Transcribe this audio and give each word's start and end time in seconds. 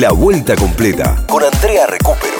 La 0.00 0.10
vuelta 0.10 0.56
completa 0.56 1.24
con 1.28 1.44
Andrea 1.44 1.86
Recupero. 1.86 2.38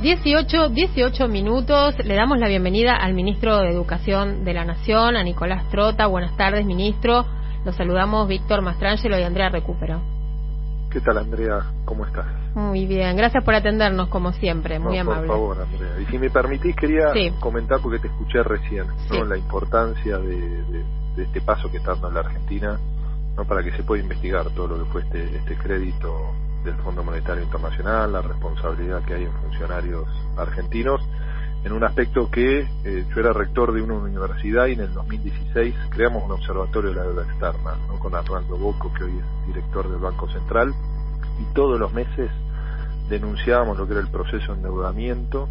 18, 0.00 0.70
18 0.70 1.28
minutos. 1.28 1.96
Le 2.02 2.14
damos 2.14 2.38
la 2.38 2.48
bienvenida 2.48 2.96
al 2.96 3.12
ministro 3.12 3.58
de 3.58 3.68
Educación 3.68 4.42
de 4.42 4.54
la 4.54 4.64
Nación, 4.64 5.16
a 5.16 5.22
Nicolás 5.22 5.68
Trota. 5.68 6.06
Buenas 6.06 6.34
tardes, 6.38 6.64
ministro. 6.64 7.26
Los 7.66 7.76
saludamos 7.76 8.26
Víctor 8.26 8.62
Mastrangelo 8.62 9.18
y 9.18 9.22
Andrea 9.22 9.50
Recupero. 9.50 10.00
¿Qué 10.90 11.02
tal, 11.02 11.18
Andrea? 11.18 11.60
¿Cómo 11.84 12.06
estás? 12.06 12.24
Muy 12.54 12.86
bien, 12.86 13.18
gracias 13.18 13.44
por 13.44 13.54
atendernos 13.54 14.08
como 14.08 14.32
siempre, 14.32 14.78
muy 14.78 14.96
amable. 14.96 15.26
Por 15.26 15.36
favor, 15.36 15.60
Andrea. 15.60 16.00
Y 16.00 16.06
si 16.10 16.18
me 16.18 16.30
permitís, 16.30 16.74
quería 16.74 17.12
comentar, 17.38 17.80
porque 17.82 17.98
te 17.98 18.08
escuché 18.08 18.42
recién, 18.42 18.86
¿no? 19.10 19.26
la 19.26 19.36
importancia 19.36 20.16
de, 20.16 20.84
este 21.18 21.42
paso 21.42 21.70
que 21.70 21.76
está 21.76 21.92
dando 21.92 22.12
la 22.12 22.20
Argentina, 22.20 22.80
¿no? 23.36 23.44
para 23.44 23.62
que 23.62 23.72
se 23.72 23.82
pueda 23.82 24.02
investigar 24.02 24.48
todo 24.50 24.68
lo 24.68 24.84
que 24.84 24.90
fue 24.90 25.02
este, 25.02 25.36
este 25.36 25.56
crédito 25.56 26.32
del 26.64 26.74
Fondo 26.76 27.02
Monetario 27.04 27.42
Internacional, 27.42 28.12
la 28.12 28.22
responsabilidad 28.22 29.04
que 29.04 29.14
hay 29.14 29.24
en 29.24 29.32
funcionarios 29.32 30.08
argentinos, 30.36 31.00
en 31.64 31.72
un 31.72 31.84
aspecto 31.84 32.30
que 32.30 32.66
eh, 32.84 33.06
yo 33.14 33.20
era 33.20 33.32
rector 33.32 33.72
de 33.72 33.82
una 33.82 33.94
universidad 33.94 34.66
y 34.66 34.72
en 34.72 34.80
el 34.80 34.92
2016 34.92 35.74
creamos 35.90 36.24
un 36.24 36.32
observatorio 36.32 36.90
de 36.90 36.96
la 36.96 37.02
deuda 37.02 37.24
externa, 37.24 37.76
¿no? 37.88 37.98
con 37.98 38.14
Arnaldo 38.14 38.56
Boco, 38.56 38.92
que 38.94 39.04
hoy 39.04 39.18
es 39.18 39.46
director 39.46 39.90
del 39.90 40.00
Banco 40.00 40.28
Central, 40.28 40.74
y 41.40 41.54
todos 41.54 41.78
los 41.78 41.92
meses 41.92 42.30
denunciábamos 43.08 43.78
lo 43.78 43.86
que 43.86 43.92
era 43.92 44.00
el 44.00 44.10
proceso 44.10 44.52
de 44.52 44.58
endeudamiento 44.58 45.48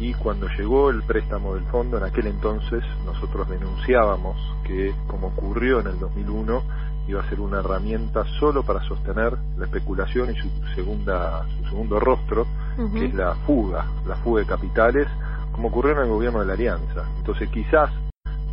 y 0.00 0.14
cuando 0.14 0.48
llegó 0.56 0.90
el 0.90 1.02
préstamo 1.02 1.54
del 1.54 1.64
fondo, 1.64 1.98
en 1.98 2.04
aquel 2.04 2.28
entonces 2.28 2.84
nosotros 3.04 3.48
denunciábamos 3.48 4.36
que, 4.64 4.94
como 5.08 5.28
ocurrió 5.28 5.80
en 5.80 5.88
el 5.88 5.98
2001, 5.98 6.62
iba 7.08 7.22
a 7.22 7.28
ser 7.28 7.40
una 7.40 7.60
herramienta 7.60 8.24
solo 8.38 8.62
para 8.62 8.84
sostener 8.84 9.36
la 9.56 9.64
especulación 9.64 10.30
y 10.30 10.38
su 10.38 10.48
segunda 10.74 11.46
su 11.58 11.70
segundo 11.70 11.98
rostro, 11.98 12.46
que 12.92 13.06
es 13.06 13.14
la 13.14 13.34
fuga, 13.46 13.86
la 14.06 14.14
fuga 14.16 14.42
de 14.42 14.46
capitales, 14.46 15.08
como 15.52 15.68
ocurrió 15.68 15.92
en 15.92 16.02
el 16.02 16.08
gobierno 16.08 16.40
de 16.40 16.46
la 16.46 16.52
Alianza. 16.52 17.04
Entonces, 17.16 17.48
quizás, 17.48 17.90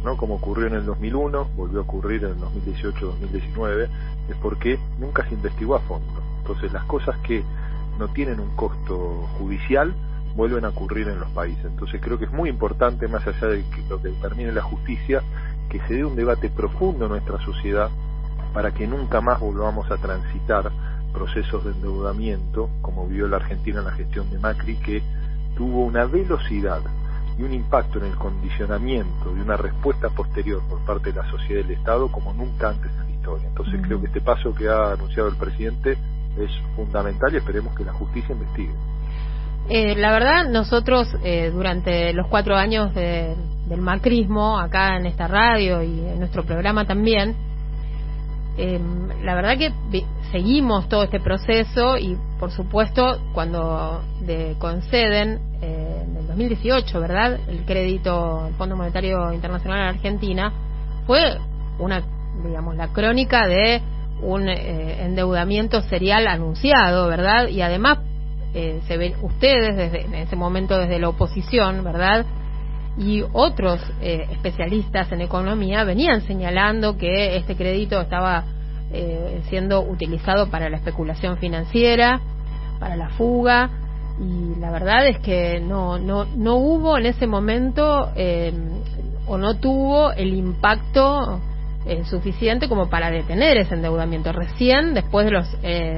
no 0.04 0.16
como 0.16 0.36
ocurrió 0.36 0.68
en 0.68 0.76
el 0.76 0.86
2001, 0.86 1.50
volvió 1.56 1.80
a 1.80 1.84
ocurrir 1.84 2.24
en 2.24 2.32
el 2.32 2.38
2018-2019, 2.38 3.90
es 4.30 4.36
porque 4.42 4.80
nunca 5.00 5.28
se 5.28 5.36
investigó 5.36 5.76
a 5.76 5.80
fondo. 5.82 6.24
Entonces, 6.40 6.72
las 6.72 6.86
cosas 6.86 7.18
que 7.20 7.44
no 8.00 8.08
tienen 8.08 8.40
un 8.40 8.56
costo 8.56 9.28
judicial 9.38 9.94
vuelven 10.36 10.66
a 10.66 10.70
ocurrir 10.70 11.10
en 11.10 11.20
los 11.20 11.30
países. 11.32 11.66
Entonces, 11.66 12.00
creo 12.02 12.18
que 12.18 12.26
es 12.26 12.32
muy 12.32 12.50
importante, 12.50 13.08
más 13.08 13.28
allá 13.28 13.48
de 13.50 13.66
lo 13.90 14.02
que 14.02 14.10
determine 14.10 14.52
la 14.52 14.62
justicia, 14.62 15.22
que 15.70 15.80
se 15.88 15.96
dé 15.96 16.06
un 16.06 16.16
debate 16.16 16.50
profundo 16.50 17.06
en 17.06 17.12
nuestra 17.12 17.40
sociedad 17.44 17.90
para 18.56 18.72
que 18.72 18.88
nunca 18.88 19.20
más 19.20 19.42
volvamos 19.42 19.92
a 19.92 19.98
transitar 19.98 20.72
procesos 21.14 21.66
de 21.66 21.72
endeudamiento, 21.72 22.70
como 22.82 23.06
vio 23.06 23.28
la 23.28 23.36
Argentina 23.36 23.80
en 23.80 23.86
la 23.86 23.92
gestión 23.92 24.30
de 24.32 24.40
Macri, 24.40 24.78
que 24.78 25.04
tuvo 25.58 25.84
una 25.84 26.06
velocidad 26.06 26.80
y 27.38 27.44
un 27.44 27.54
impacto 27.54 28.00
en 28.00 28.06
el 28.06 28.16
condicionamiento 28.16 29.36
y 29.36 29.42
una 29.42 29.58
respuesta 29.58 30.10
posterior 30.10 30.62
por 30.70 30.80
parte 30.86 31.12
de 31.12 31.22
la 31.22 31.30
sociedad 31.30 31.60
y 31.60 31.68
del 31.68 31.78
Estado 31.80 32.10
como 32.10 32.34
nunca 32.34 32.70
antes 32.70 32.90
en 32.92 33.06
la 33.06 33.12
historia. 33.12 33.48
Entonces 33.50 33.82
creo 33.84 34.00
que 34.00 34.08
este 34.08 34.22
paso 34.22 34.56
que 34.56 34.70
ha 34.70 34.94
anunciado 34.94 35.28
el 35.28 35.36
presidente 35.36 35.98
es 36.38 36.52
fundamental 36.78 37.34
y 37.34 37.38
esperemos 37.38 37.76
que 37.76 37.84
la 37.84 37.92
justicia 37.92 38.34
investigue. 38.34 38.74
Eh, 39.68 39.96
la 39.98 40.14
verdad, 40.14 40.48
nosotros 40.48 41.14
eh, 41.26 41.52
durante 41.54 42.14
los 42.14 42.28
cuatro 42.28 42.56
años 42.56 42.94
del 42.96 43.82
macrismo, 43.82 44.58
acá 44.58 44.96
en 44.96 45.08
esta 45.08 45.28
radio 45.28 45.84
y 45.84 46.00
en 46.00 46.20
nuestro 46.20 46.46
programa 46.46 46.86
también, 46.86 47.36
eh, 48.58 48.80
la 49.24 49.36
verdad 49.36 49.58
que 49.58 49.74
seguimos 50.32 50.88
todo 50.88 51.04
este 51.04 51.20
proceso 51.20 51.98
y, 51.98 52.18
por 52.40 52.52
supuesto, 52.52 53.20
cuando 53.34 54.02
de, 54.22 54.56
conceden 54.60 55.40
eh, 55.62 56.04
en 56.06 56.18
el 56.18 56.28
2018, 56.28 57.00
¿verdad?, 57.00 57.40
el 57.48 57.66
crédito 57.66 58.46
del 58.46 58.54
Fondo 58.56 58.76
Monetario 58.76 59.34
Internacional 59.34 59.82
a 59.82 59.90
Argentina, 59.90 60.54
fue 61.06 61.38
una, 61.80 62.04
digamos, 62.44 62.76
la 62.76 62.90
crónica 62.90 63.48
de 63.48 63.82
un 64.22 64.48
eh, 64.48 65.04
endeudamiento 65.04 65.82
serial 65.82 66.28
anunciado, 66.28 67.08
¿verdad? 67.08 67.48
Y 67.48 67.62
además 67.62 68.00
eh, 68.54 68.82
se 68.88 68.98
ven 68.98 69.16
ustedes 69.22 69.76
desde 69.76 70.06
en 70.06 70.16
ese 70.16 70.36
momento 70.36 70.78
desde 70.78 71.00
la 71.00 71.10
oposición, 71.10 71.84
¿verdad? 71.84 72.26
Y 72.98 73.24
otros 73.34 73.82
eh, 74.02 74.28
especialistas 74.32 75.12
en 75.12 75.22
economía 75.22 75.84
venían 75.84 76.22
señalando 76.22 76.98
que 76.98 77.36
este 77.36 77.56
crédito 77.56 78.00
estaba 78.00 78.46
eh, 78.92 79.42
siendo 79.50 79.82
utilizado 79.82 80.50
para 80.50 80.70
la 80.70 80.78
especulación 80.78 81.38
financiera, 81.38 82.22
para 82.80 82.96
la 82.96 83.10
fuga, 83.10 83.70
y 84.20 84.60
la 84.60 84.72
verdad 84.72 85.08
es 85.08 85.20
que 85.20 85.60
no, 85.60 86.00
no, 86.00 86.24
no 86.24 86.56
hubo 86.56 86.98
en 86.98 87.06
ese 87.08 87.28
momento 87.28 88.12
eh, 88.16 88.54
o 89.28 89.38
no 89.38 89.56
tuvo 89.56 90.12
el 90.14 90.34
impacto 90.34 91.42
suficiente 92.10 92.68
como 92.68 92.90
para 92.90 93.12
detener 93.12 93.58
ese 93.58 93.76
endeudamiento. 93.76 94.32
Recién, 94.32 94.96
después 94.96 95.26
de 95.26 95.32
los 95.32 95.48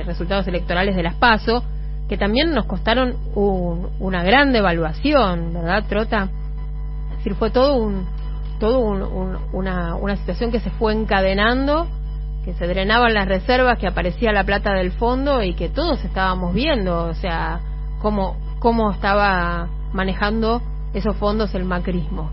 resultados 0.05 0.45
electorales 0.45 0.97
de 0.97 1.03
las 1.03 1.15
PASO, 1.15 1.63
que 2.09 2.17
también 2.17 2.53
nos 2.53 2.65
costaron 2.65 3.15
una 3.35 4.21
gran 4.23 4.51
devaluación, 4.51 5.53
¿verdad, 5.53 5.85
Trota? 5.87 6.29
Decir, 7.27 7.37
fue 7.37 7.51
todo 7.51 7.75
un 7.75 8.05
todo 8.59 8.79
una, 8.79 9.95
una 9.95 10.15
situación 10.17 10.51
que 10.51 10.59
se 10.59 10.71
fue 10.71 10.91
encadenando, 10.91 11.85
que 12.43 12.55
se 12.55 12.65
drenaban 12.65 13.13
las 13.13 13.27
reservas, 13.27 13.77
que 13.77 13.85
aparecía 13.85 14.31
la 14.31 14.45
plata 14.45 14.73
del 14.73 14.93
fondo 14.93 15.43
y 15.43 15.53
que 15.53 15.69
todos 15.69 16.03
estábamos 16.03 16.55
viendo, 16.55 17.03
o 17.03 17.13
sea, 17.13 17.59
cómo, 18.01 18.35
cómo 18.57 18.89
estaba 18.89 19.67
manejando 19.93 20.63
esos 20.93 21.15
fondos 21.17 21.53
el 21.53 21.65
macrismo. 21.65 22.31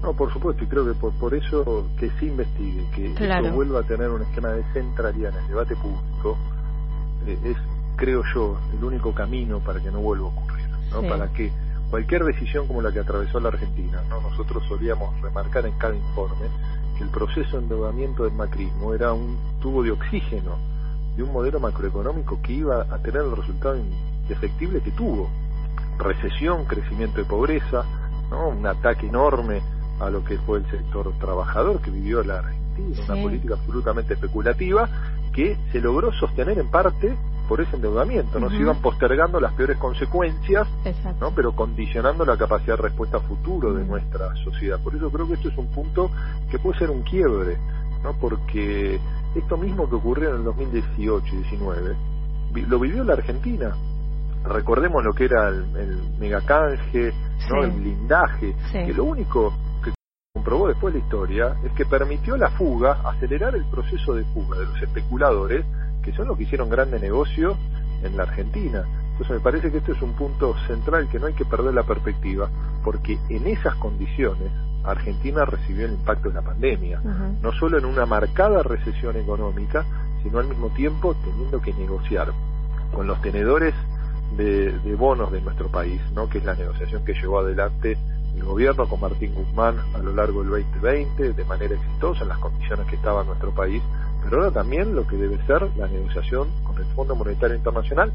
No, 0.00 0.14
por 0.14 0.32
supuesto, 0.32 0.64
y 0.64 0.68
creo 0.68 0.86
que 0.86 0.94
por, 0.94 1.12
por 1.18 1.34
eso 1.34 1.86
que 1.98 2.08
se 2.12 2.24
investigue, 2.24 2.86
que 2.94 3.12
esto 3.12 3.52
vuelva 3.52 3.80
a 3.80 3.82
tener 3.82 4.08
un 4.08 4.22
esquema 4.22 4.52
de 4.52 4.64
centralidad 4.72 5.36
en 5.36 5.42
el 5.42 5.48
debate 5.48 5.76
público, 5.76 6.38
eh, 7.26 7.38
es, 7.44 7.56
creo 7.96 8.22
yo, 8.34 8.58
el 8.72 8.82
único 8.82 9.12
camino 9.12 9.58
para 9.60 9.80
que 9.80 9.90
no 9.90 10.00
vuelva 10.00 10.28
a 10.28 10.30
ocurrir, 10.30 10.66
¿no? 10.92 11.02
Para 11.02 11.28
que 11.28 11.52
cualquier 11.90 12.24
decisión 12.24 12.66
como 12.66 12.82
la 12.82 12.92
que 12.92 13.00
atravesó 13.00 13.40
la 13.40 13.48
Argentina. 13.48 14.02
¿no? 14.08 14.20
Nosotros 14.20 14.62
solíamos 14.68 15.20
remarcar 15.20 15.66
en 15.66 15.76
cada 15.78 15.94
informe 15.94 16.46
que 16.96 17.04
el 17.04 17.10
proceso 17.10 17.56
de 17.56 17.62
endeudamiento 17.64 18.24
del 18.24 18.34
macrismo 18.34 18.94
era 18.94 19.12
un 19.12 19.38
tubo 19.60 19.82
de 19.82 19.92
oxígeno 19.92 20.56
de 21.16 21.24
un 21.24 21.32
modelo 21.32 21.58
macroeconómico 21.58 22.40
que 22.42 22.52
iba 22.52 22.82
a 22.82 22.98
tener 22.98 23.22
el 23.22 23.36
resultado 23.36 23.76
indefectible 23.76 24.80
que 24.80 24.92
tuvo. 24.92 25.28
Recesión, 25.98 26.64
crecimiento 26.64 27.18
de 27.18 27.24
pobreza, 27.24 27.84
¿no? 28.30 28.50
un 28.50 28.64
ataque 28.64 29.08
enorme 29.08 29.60
a 29.98 30.10
lo 30.10 30.24
que 30.24 30.38
fue 30.38 30.58
el 30.58 30.70
sector 30.70 31.12
trabajador 31.18 31.80
que 31.80 31.90
vivió 31.90 32.22
la 32.22 32.38
Argentina, 32.38 33.04
una 33.08 33.20
política 33.20 33.54
absolutamente 33.54 34.14
especulativa 34.14 34.88
que 35.32 35.56
se 35.72 35.80
logró 35.80 36.12
sostener 36.12 36.58
en 36.58 36.68
parte 36.68 37.16
por 37.48 37.60
ese 37.62 37.76
endeudamiento, 37.76 38.38
nos 38.38 38.52
iban 38.52 38.80
postergando 38.82 39.40
las 39.40 39.54
peores 39.54 39.78
consecuencias, 39.78 40.68
¿no? 41.18 41.32
pero 41.34 41.52
condicionando 41.52 42.24
la 42.26 42.36
capacidad 42.36 42.76
de 42.76 42.82
respuesta 42.82 43.20
futuro 43.20 43.72
de 43.72 43.84
nuestra 43.84 44.34
sociedad. 44.44 44.78
Por 44.82 44.94
eso 44.94 45.10
creo 45.10 45.26
que 45.26 45.34
esto 45.34 45.48
es 45.48 45.56
un 45.56 45.68
punto 45.68 46.10
que 46.50 46.58
puede 46.58 46.78
ser 46.78 46.90
un 46.90 47.02
quiebre, 47.02 47.56
¿no? 48.02 48.12
porque 48.20 49.00
esto 49.34 49.56
mismo 49.56 49.88
que 49.88 49.96
ocurrió 49.96 50.30
en 50.30 50.36
el 50.36 50.44
2018 50.44 51.26
y 51.26 51.36
19 51.38 51.96
lo 52.68 52.78
vivió 52.78 53.04
la 53.04 53.14
Argentina. 53.14 53.74
Recordemos 54.44 55.02
lo 55.04 55.12
que 55.12 55.24
era 55.24 55.48
el, 55.48 55.76
el 55.76 56.18
megacanje, 56.18 57.12
¿no? 57.50 57.64
el 57.64 57.70
blindaje, 57.72 58.54
que 58.72 58.94
lo 58.94 59.04
único 59.04 59.52
que 59.82 59.92
comprobó 60.34 60.68
después 60.68 60.94
la 60.94 61.00
historia 61.00 61.56
es 61.64 61.72
que 61.72 61.84
permitió 61.84 62.36
la 62.36 62.50
fuga, 62.50 63.00
acelerar 63.04 63.54
el 63.54 63.64
proceso 63.66 64.14
de 64.14 64.24
fuga 64.26 64.58
de 64.58 64.66
los 64.66 64.82
especuladores 64.82 65.64
que 66.02 66.12
son 66.12 66.28
los 66.28 66.36
que 66.36 66.44
hicieron 66.44 66.68
grande 66.68 66.98
negocio 66.98 67.56
en 68.02 68.16
la 68.16 68.24
Argentina. 68.24 68.84
Entonces 69.12 69.36
me 69.36 69.40
parece 69.40 69.70
que 69.70 69.78
este 69.78 69.92
es 69.92 70.02
un 70.02 70.12
punto 70.12 70.54
central 70.66 71.08
que 71.08 71.18
no 71.18 71.26
hay 71.26 71.34
que 71.34 71.44
perder 71.44 71.74
la 71.74 71.82
perspectiva, 71.82 72.48
porque 72.84 73.18
en 73.28 73.46
esas 73.46 73.74
condiciones 73.76 74.52
Argentina 74.84 75.44
recibió 75.44 75.86
el 75.86 75.92
impacto 75.92 76.28
de 76.28 76.36
la 76.36 76.42
pandemia, 76.42 77.00
no 77.42 77.52
solo 77.52 77.78
en 77.78 77.84
una 77.84 78.06
marcada 78.06 78.62
recesión 78.62 79.16
económica, 79.16 79.84
sino 80.22 80.38
al 80.38 80.46
mismo 80.46 80.68
tiempo 80.70 81.14
teniendo 81.24 81.60
que 81.60 81.72
negociar 81.74 82.32
con 82.92 83.06
los 83.06 83.20
tenedores 83.20 83.74
de, 84.36 84.72
de 84.78 84.94
bonos 84.94 85.32
de 85.32 85.40
nuestro 85.40 85.68
país, 85.68 86.00
¿no? 86.14 86.28
que 86.28 86.38
es 86.38 86.44
la 86.44 86.54
negociación 86.54 87.04
que 87.04 87.14
llevó 87.14 87.40
adelante 87.40 87.98
el 88.36 88.44
gobierno 88.44 88.88
con 88.88 89.00
Martín 89.00 89.34
Guzmán 89.34 89.76
a 89.94 89.98
lo 89.98 90.12
largo 90.12 90.42
del 90.42 90.50
2020 90.50 91.32
de 91.32 91.44
manera 91.44 91.74
exitosa 91.74 92.22
en 92.22 92.28
las 92.28 92.38
condiciones 92.38 92.86
que 92.86 92.96
estaba 92.96 93.24
nuestro 93.24 93.52
país 93.52 93.82
pero 94.22 94.38
ahora 94.38 94.50
también 94.52 94.94
lo 94.94 95.06
que 95.06 95.16
debe 95.16 95.38
ser 95.46 95.68
la 95.76 95.86
negociación 95.88 96.48
con 96.64 96.76
el 96.78 96.84
Fondo 96.94 97.14
Monetario 97.14 97.56
Internacional, 97.56 98.12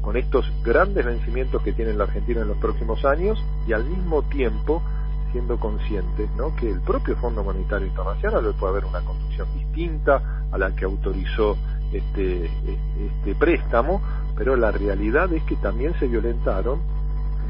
con 0.00 0.16
estos 0.16 0.50
grandes 0.64 1.04
vencimientos 1.04 1.62
que 1.62 1.72
tiene 1.72 1.92
la 1.92 2.04
Argentina 2.04 2.42
en 2.42 2.48
los 2.48 2.58
próximos 2.58 3.04
años 3.04 3.42
y 3.66 3.72
al 3.72 3.84
mismo 3.84 4.22
tiempo 4.22 4.82
siendo 5.30 5.58
conscientes 5.58 6.28
¿no? 6.36 6.54
que 6.56 6.70
el 6.70 6.80
propio 6.80 7.16
Fondo 7.16 7.42
Monetario 7.42 7.86
Internacional 7.86 8.54
puede 8.58 8.72
haber 8.72 8.84
una 8.84 9.00
conducción 9.00 9.48
distinta 9.54 10.46
a 10.50 10.58
la 10.58 10.74
que 10.74 10.84
autorizó 10.84 11.56
este, 11.92 12.46
este 12.46 13.34
préstamo, 13.34 14.02
pero 14.36 14.56
la 14.56 14.70
realidad 14.70 15.32
es 15.32 15.42
que 15.44 15.56
también 15.56 15.94
se 15.98 16.06
violentaron 16.06 16.80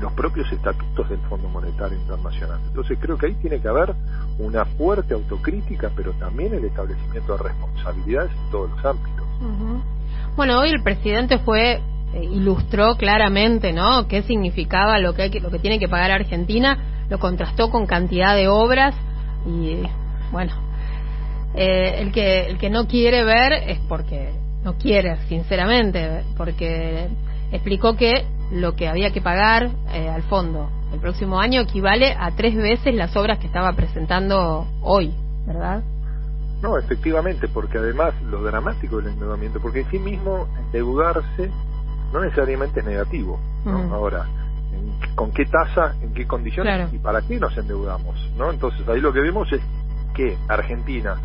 los 0.03 0.13
propios 0.13 0.51
estatutos 0.53 1.09
del 1.09 1.21
Fondo 1.21 1.49
Monetario 1.49 1.97
Internacional. 1.97 2.61
Entonces 2.67 2.99
creo 3.01 3.17
que 3.17 3.27
ahí 3.27 3.35
tiene 3.35 3.61
que 3.61 3.69
haber 3.69 3.95
una 4.39 4.65
fuerte 4.65 5.15
autocrítica, 5.15 5.91
pero 5.95 6.13
también 6.15 6.53
el 6.53 6.65
establecimiento 6.65 7.37
de 7.37 7.45
responsabilidades 7.45 8.33
en 8.33 8.51
todos 8.51 8.71
los 8.71 8.85
ámbitos. 8.85 9.27
Bueno, 10.37 10.61
hoy 10.61 10.71
el 10.71 10.83
presidente 10.83 11.39
fue 11.39 11.81
eh, 12.15 12.25
ilustró 12.25 12.97
claramente, 12.97 13.73
¿no? 13.73 14.09
Qué 14.09 14.23
significaba 14.23 14.99
lo 14.99 15.15
que 15.15 15.23
hay 15.23 15.31
lo 15.41 15.51
que 15.51 15.59
tiene 15.59 15.79
que 15.79 15.89
pagar 15.89 16.11
Argentina, 16.11 16.79
lo 17.09 17.19
contrastó 17.19 17.71
con 17.71 17.87
cantidad 17.87 18.35
de 18.35 18.49
obras 18.49 18.95
y 19.47 19.83
bueno, 20.33 20.53
eh, 21.55 21.97
el 21.99 22.13
que 22.13 22.47
el 22.47 22.59
que 22.59 22.71
no 22.71 22.87
quiere 22.87 23.25
ver 23.25 23.53
es 23.53 23.79
porque 23.89 24.33
no 24.65 24.75
quiere, 24.75 25.17
sinceramente, 25.29 26.25
porque 26.37 27.09
explicó 27.53 27.97
que 27.97 28.27
lo 28.53 28.75
que 28.77 28.89
había 28.89 29.11
que 29.11 29.21
pagar 29.21 29.71
eh, 29.93 30.09
al 30.09 30.23
fondo 30.25 30.69
el 30.93 31.01
próximo 31.01 31.41
año 31.41 31.63
equivale 31.63 32.15
a 32.19 32.31
tres 32.33 32.55
veces 32.55 32.95
las 32.95 33.17
obras 33.17 33.39
que 33.39 33.47
estaba 33.47 33.73
presentando 33.73 34.67
hoy, 34.83 35.15
¿verdad? 35.47 35.83
No, 36.61 36.79
efectivamente, 36.79 37.49
porque 37.49 37.79
además 37.79 38.15
lo 38.23 38.43
dramático 38.43 38.99
del 38.99 39.09
endeudamiento, 39.09 39.59
porque 39.61 39.81
en 39.81 39.91
sí 39.91 39.99
mismo 39.99 40.47
endeudarse 40.59 41.51
no 42.13 42.21
necesariamente 42.21 42.81
es 42.81 42.87
negativo. 42.87 43.41
¿no? 43.65 43.95
Ahora, 43.95 44.27
¿con 45.15 45.33
qué 45.33 45.47
tasa, 45.47 45.95
en 46.03 46.13
qué 46.13 46.27
condiciones 46.27 46.93
y 46.93 46.99
para 46.99 47.23
qué 47.23 47.41
nos 47.41 47.57
endeudamos? 47.57 48.31
¿no? 48.37 48.51
Entonces 48.51 48.87
ahí 48.87 49.01
lo 49.01 49.13
que 49.13 49.21
vemos 49.21 49.51
es 49.51 49.61
que 50.15 50.37
Argentina 50.47 51.17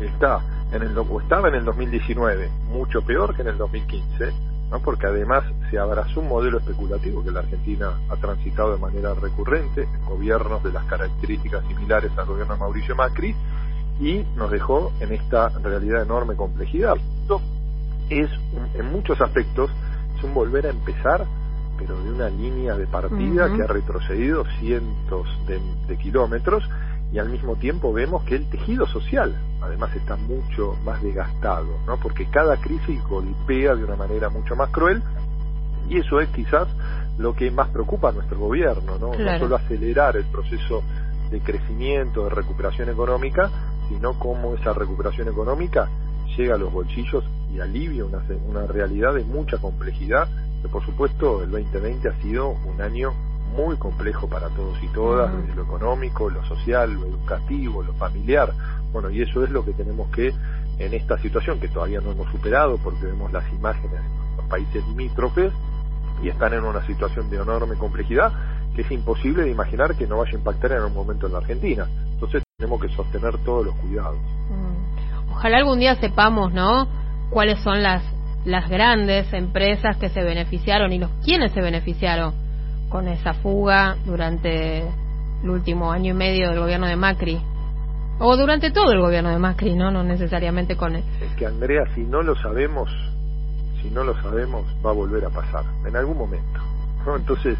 está 0.00 0.40
en 0.70 0.82
el 0.82 0.96
o 0.96 1.20
estaba 1.20 1.48
en 1.48 1.54
el 1.54 1.64
2019 1.64 2.50
mucho 2.68 3.00
peor 3.02 3.34
que 3.34 3.42
en 3.42 3.48
el 3.48 3.58
2015 3.58 4.32
¿no? 4.70 4.80
porque 4.80 5.06
además 5.06 5.44
se 5.70 5.78
abrazó 5.78 6.20
un 6.20 6.28
modelo 6.28 6.58
especulativo 6.58 7.22
que 7.22 7.30
la 7.30 7.40
Argentina 7.40 7.92
ha 8.08 8.16
transitado 8.16 8.72
de 8.72 8.80
manera 8.80 9.14
recurrente 9.14 9.82
en 9.82 10.04
gobiernos 10.04 10.62
de 10.62 10.72
las 10.72 10.84
características 10.84 11.64
similares 11.66 12.12
al 12.16 12.26
gobierno 12.26 12.54
de 12.54 12.60
Mauricio 12.60 12.94
Macri 12.96 13.34
y 14.00 14.24
nos 14.36 14.50
dejó 14.50 14.92
en 15.00 15.12
esta 15.12 15.48
realidad 15.48 15.98
de 15.98 16.04
enorme 16.04 16.34
complejidad. 16.34 16.96
Esto 17.22 17.40
es, 18.10 18.28
en 18.74 18.86
muchos 18.90 19.20
aspectos, 19.20 19.70
es 20.16 20.24
un 20.24 20.34
volver 20.34 20.66
a 20.66 20.70
empezar, 20.70 21.26
pero 21.78 22.00
de 22.02 22.10
una 22.10 22.28
línea 22.28 22.76
de 22.76 22.86
partida 22.86 23.52
que 23.54 23.62
ha 23.62 23.66
retrocedido 23.66 24.44
cientos 24.60 25.28
de 25.46 25.96
kilómetros 25.96 26.64
y 27.14 27.18
al 27.20 27.28
mismo 27.28 27.54
tiempo 27.54 27.92
vemos 27.92 28.24
que 28.24 28.34
el 28.34 28.50
tejido 28.50 28.88
social 28.88 29.38
además 29.60 29.94
está 29.94 30.16
mucho 30.16 30.76
más 30.84 31.00
desgastado, 31.00 31.78
¿no? 31.86 31.96
Porque 31.98 32.26
cada 32.28 32.56
crisis 32.56 33.00
golpea 33.04 33.76
de 33.76 33.84
una 33.84 33.94
manera 33.94 34.30
mucho 34.30 34.56
más 34.56 34.70
cruel 34.70 35.00
y 35.88 35.98
eso 35.98 36.18
es 36.18 36.28
quizás 36.30 36.66
lo 37.16 37.32
que 37.36 37.52
más 37.52 37.68
preocupa 37.68 38.08
a 38.08 38.12
nuestro 38.12 38.40
gobierno, 38.40 38.98
¿no? 38.98 39.14
No 39.14 39.38
solo 39.38 39.54
acelerar 39.54 40.16
el 40.16 40.24
proceso 40.24 40.82
de 41.30 41.38
crecimiento, 41.40 42.24
de 42.24 42.30
recuperación 42.30 42.88
económica, 42.88 43.48
sino 43.88 44.18
cómo 44.18 44.54
esa 44.54 44.72
recuperación 44.72 45.28
económica 45.28 45.88
llega 46.36 46.56
a 46.56 46.58
los 46.58 46.72
bolsillos 46.72 47.22
y 47.54 47.60
alivia 47.60 48.04
una, 48.04 48.24
una 48.48 48.66
realidad 48.66 49.14
de 49.14 49.22
mucha 49.22 49.58
complejidad, 49.58 50.28
que 50.62 50.68
por 50.68 50.84
supuesto 50.84 51.44
el 51.44 51.52
2020 51.52 52.08
ha 52.08 52.22
sido 52.22 52.48
un 52.48 52.82
año 52.82 53.12
muy 53.54 53.76
complejo 53.76 54.28
para 54.28 54.48
todos 54.48 54.82
y 54.82 54.88
todas, 54.88 55.32
desde 55.34 55.54
lo 55.54 55.62
económico, 55.62 56.28
lo 56.28 56.44
social, 56.44 56.92
lo 56.92 57.06
educativo, 57.06 57.82
lo 57.82 57.94
familiar. 57.94 58.52
Bueno, 58.92 59.10
y 59.10 59.22
eso 59.22 59.44
es 59.44 59.50
lo 59.50 59.64
que 59.64 59.72
tenemos 59.72 60.10
que, 60.10 60.34
en 60.78 60.94
esta 60.94 61.18
situación 61.18 61.60
que 61.60 61.68
todavía 61.68 62.00
no 62.00 62.12
hemos 62.12 62.30
superado, 62.30 62.78
porque 62.78 63.06
vemos 63.06 63.32
las 63.32 63.50
imágenes 63.52 63.92
de 63.92 64.36
los 64.36 64.46
países 64.46 64.86
limítrofes 64.88 65.52
y 66.22 66.28
están 66.28 66.52
en 66.52 66.64
una 66.64 66.84
situación 66.86 67.30
de 67.30 67.36
enorme 67.36 67.76
complejidad, 67.76 68.32
que 68.74 68.82
es 68.82 68.90
imposible 68.90 69.44
de 69.44 69.50
imaginar 69.50 69.94
que 69.94 70.06
no 70.06 70.18
vaya 70.18 70.32
a 70.32 70.38
impactar 70.38 70.72
en 70.72 70.82
un 70.82 70.94
momento 70.94 71.26
en 71.26 71.32
la 71.32 71.38
Argentina. 71.38 71.86
Entonces 72.12 72.42
tenemos 72.56 72.80
que 72.80 72.88
sostener 72.88 73.38
todos 73.44 73.66
los 73.66 73.74
cuidados. 73.76 74.18
Ojalá 75.30 75.58
algún 75.58 75.78
día 75.78 75.94
sepamos, 75.96 76.52
¿no? 76.52 76.88
Cuáles 77.30 77.60
son 77.60 77.82
las 77.82 78.02
las 78.44 78.68
grandes 78.68 79.32
empresas 79.32 79.96
que 79.96 80.10
se 80.10 80.22
beneficiaron 80.22 80.92
y 80.92 80.98
los 80.98 81.10
quiénes 81.24 81.52
se 81.52 81.62
beneficiaron 81.62 82.43
con 82.94 83.08
esa 83.08 83.34
fuga 83.34 83.96
durante 84.06 84.78
el 85.42 85.50
último 85.50 85.90
año 85.90 86.12
y 86.12 86.16
medio 86.16 86.50
del 86.50 86.60
gobierno 86.60 86.86
de 86.86 86.94
Macri. 86.94 87.42
O 88.20 88.36
durante 88.36 88.70
todo 88.70 88.92
el 88.92 89.00
gobierno 89.00 89.30
de 89.30 89.38
Macri, 89.40 89.74
¿no? 89.74 89.90
No 89.90 90.04
necesariamente 90.04 90.76
con 90.76 90.94
él. 90.94 91.02
Es 91.20 91.34
que 91.34 91.44
Andrea, 91.44 91.82
si 91.96 92.02
no 92.02 92.22
lo 92.22 92.36
sabemos, 92.36 92.88
si 93.82 93.90
no 93.90 94.04
lo 94.04 94.14
sabemos, 94.22 94.64
va 94.86 94.90
a 94.90 94.92
volver 94.92 95.24
a 95.24 95.30
pasar, 95.30 95.64
en 95.84 95.96
algún 95.96 96.16
momento. 96.16 96.60
¿no? 97.04 97.16
Entonces, 97.16 97.58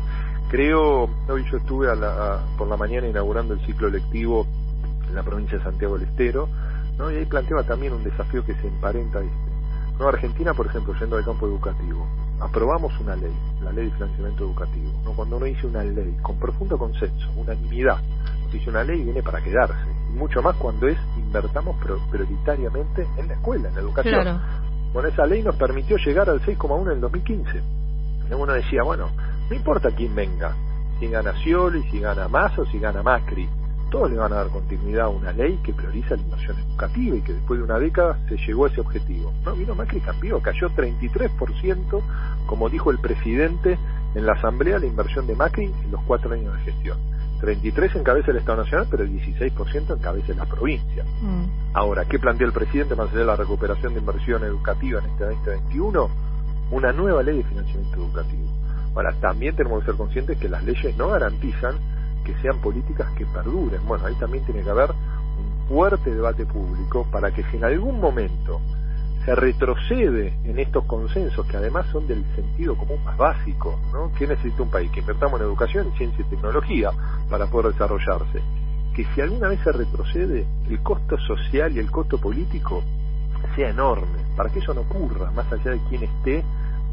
creo, 0.50 1.10
hoy 1.28 1.44
yo 1.50 1.56
estuve 1.56 1.90
a 1.90 1.96
la, 1.96 2.38
por 2.56 2.68
la 2.68 2.76
mañana 2.76 3.08
inaugurando 3.08 3.54
el 3.54 3.66
ciclo 3.66 3.90
lectivo 3.90 4.46
en 5.08 5.16
la 5.16 5.24
provincia 5.24 5.58
de 5.58 5.64
Santiago 5.64 5.98
del 5.98 6.10
Estero, 6.10 6.48
¿no? 6.96 7.10
y 7.10 7.16
ahí 7.16 7.24
planteaba 7.24 7.64
también 7.64 7.92
un 7.92 8.04
desafío 8.04 8.46
que 8.46 8.54
se 8.54 8.68
emparenta, 8.68 9.20
¿no? 9.98 10.06
Argentina, 10.06 10.54
por 10.54 10.66
ejemplo, 10.66 10.94
yendo 11.00 11.16
al 11.16 11.24
campo 11.24 11.48
educativo, 11.48 12.06
aprobamos 12.44 12.92
una 13.00 13.16
ley, 13.16 13.32
la 13.62 13.72
ley 13.72 13.86
de 13.86 13.92
financiamiento 13.92 14.44
educativo, 14.44 14.92
¿no? 15.02 15.12
cuando 15.12 15.38
uno 15.38 15.46
dice 15.46 15.66
una 15.66 15.82
ley 15.82 16.14
con 16.20 16.38
profundo 16.38 16.76
consenso, 16.76 17.30
unanimidad, 17.36 17.98
dice 18.52 18.68
una 18.68 18.84
ley 18.84 19.02
viene 19.02 19.22
para 19.22 19.42
quedarse, 19.42 19.88
y 20.10 20.12
mucho 20.12 20.42
más 20.42 20.54
cuando 20.56 20.86
es 20.86 20.98
invertamos 21.16 21.76
prioritariamente 22.10 23.06
en 23.16 23.28
la 23.28 23.34
escuela, 23.34 23.68
en 23.68 23.74
la 23.74 23.80
educación. 23.80 24.40
Bueno, 24.92 25.08
esa 25.08 25.26
ley 25.26 25.42
nos 25.42 25.56
permitió 25.56 25.96
llegar 25.96 26.28
al 26.28 26.40
6,1 26.42 26.86
en 26.86 26.92
el 26.92 27.00
2015. 27.00 27.62
Y 28.30 28.34
uno 28.34 28.52
decía, 28.52 28.82
bueno, 28.84 29.10
no 29.50 29.56
importa 29.56 29.90
quién 29.90 30.14
venga, 30.14 30.54
si 31.00 31.08
gana 31.08 31.32
Scioli, 31.40 31.82
si 31.90 31.98
gana 31.98 32.28
Massa 32.28 32.62
o 32.62 32.66
si 32.66 32.78
gana 32.78 33.02
Macri, 33.02 33.48
todos 33.94 34.10
le 34.10 34.16
van 34.16 34.32
a 34.32 34.36
dar 34.38 34.48
continuidad 34.48 35.04
a 35.04 35.08
una 35.08 35.30
ley 35.30 35.56
que 35.62 35.72
prioriza 35.72 36.16
la 36.16 36.22
inversión 36.22 36.58
educativa 36.58 37.16
y 37.16 37.20
que 37.20 37.32
después 37.32 37.60
de 37.60 37.64
una 37.64 37.78
década 37.78 38.18
se 38.28 38.36
llegó 38.38 38.64
a 38.64 38.68
ese 38.68 38.80
objetivo. 38.80 39.32
No, 39.44 39.54
vino 39.54 39.76
Macri 39.76 40.00
cambió, 40.00 40.40
cayó 40.40 40.68
33%, 40.70 42.02
como 42.46 42.68
dijo 42.68 42.90
el 42.90 42.98
presidente 42.98 43.78
en 44.16 44.26
la 44.26 44.32
Asamblea, 44.32 44.80
la 44.80 44.86
inversión 44.86 45.28
de 45.28 45.36
Macri 45.36 45.66
en 45.66 45.92
los 45.92 46.02
cuatro 46.08 46.34
años 46.34 46.56
de 46.56 46.72
gestión. 46.72 46.98
33 47.40 47.94
encabeza 47.94 48.32
el 48.32 48.38
Estado 48.38 48.64
Nacional, 48.64 48.88
pero 48.90 49.04
el 49.04 49.12
16% 49.12 49.96
encabeza 49.96 50.34
la 50.34 50.46
provincia. 50.46 51.04
Mm. 51.04 51.44
Ahora, 51.74 52.04
¿qué 52.04 52.18
plantea 52.18 52.48
el 52.48 52.52
presidente 52.52 52.96
para 52.96 53.08
hacer 53.08 53.24
la 53.24 53.36
recuperación 53.36 53.94
de 53.94 54.00
inversión 54.00 54.42
educativa 54.42 54.98
en 54.98 55.06
este 55.06 55.24
2021? 55.24 56.10
Una 56.72 56.92
nueva 56.92 57.22
ley 57.22 57.36
de 57.36 57.44
financiamiento 57.44 57.96
educativo. 57.96 58.50
Ahora, 58.96 59.12
también 59.20 59.54
tenemos 59.54 59.80
que 59.80 59.86
ser 59.86 59.94
conscientes 59.94 60.36
que 60.36 60.48
las 60.48 60.64
leyes 60.64 60.96
no 60.96 61.10
garantizan 61.10 61.93
que 62.24 62.34
sean 62.42 62.58
políticas 62.58 63.10
que 63.16 63.26
perduren. 63.26 63.86
Bueno, 63.86 64.06
ahí 64.06 64.14
también 64.14 64.44
tiene 64.44 64.62
que 64.62 64.70
haber 64.70 64.90
un 64.90 65.68
fuerte 65.68 66.14
debate 66.14 66.46
público 66.46 67.06
para 67.10 67.30
que 67.30 67.44
si 67.44 67.56
en 67.56 67.64
algún 67.64 68.00
momento 68.00 68.60
se 69.24 69.34
retrocede 69.34 70.34
en 70.44 70.58
estos 70.58 70.84
consensos 70.84 71.46
que 71.46 71.56
además 71.56 71.86
son 71.90 72.06
del 72.06 72.24
sentido 72.34 72.76
común 72.76 73.02
más 73.04 73.16
básico, 73.16 73.78
¿no? 73.92 74.12
¿Qué 74.18 74.26
necesita 74.26 74.62
un 74.62 74.70
país? 74.70 74.90
Que 74.90 75.00
invertamos 75.00 75.40
en 75.40 75.46
educación, 75.46 75.92
ciencia 75.96 76.24
y 76.26 76.28
tecnología 76.28 76.90
para 77.30 77.46
poder 77.46 77.72
desarrollarse. 77.72 78.42
Que 78.94 79.06
si 79.14 79.20
alguna 79.22 79.48
vez 79.48 79.60
se 79.64 79.72
retrocede, 79.72 80.46
el 80.68 80.82
costo 80.82 81.18
social 81.18 81.74
y 81.74 81.78
el 81.78 81.90
costo 81.90 82.18
político 82.18 82.82
sea 83.56 83.70
enorme, 83.70 84.18
para 84.36 84.50
que 84.50 84.58
eso 84.58 84.74
no 84.74 84.82
ocurra, 84.82 85.30
más 85.30 85.50
allá 85.52 85.70
de 85.70 85.80
quién 85.88 86.02
esté 86.02 86.44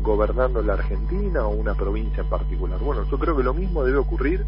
gobernando 0.02 0.62
la 0.62 0.74
Argentina 0.74 1.46
o 1.46 1.50
una 1.50 1.76
provincia 1.76 2.24
en 2.24 2.30
particular. 2.30 2.80
Bueno, 2.80 3.04
yo 3.10 3.20
creo 3.20 3.36
que 3.36 3.44
lo 3.44 3.54
mismo 3.54 3.84
debe 3.84 3.98
ocurrir 3.98 4.46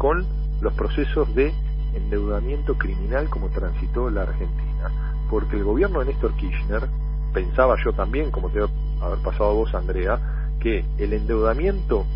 con 0.00 0.24
los 0.62 0.72
procesos 0.72 1.34
de 1.34 1.52
endeudamiento 1.92 2.78
criminal 2.78 3.28
como 3.28 3.50
transitó 3.50 4.08
la 4.08 4.22
Argentina. 4.22 5.26
Porque 5.28 5.56
el 5.56 5.64
gobierno 5.64 6.00
de 6.00 6.06
Néstor 6.06 6.32
Kirchner, 6.36 6.88
pensaba 7.34 7.76
yo 7.84 7.92
también, 7.92 8.30
como 8.30 8.48
te 8.48 8.60
haber 8.60 9.18
pasado 9.22 9.50
a 9.50 9.52
vos, 9.52 9.74
Andrea, 9.74 10.56
que 10.58 10.86
el 10.96 11.12
endeudamiento, 11.12 12.06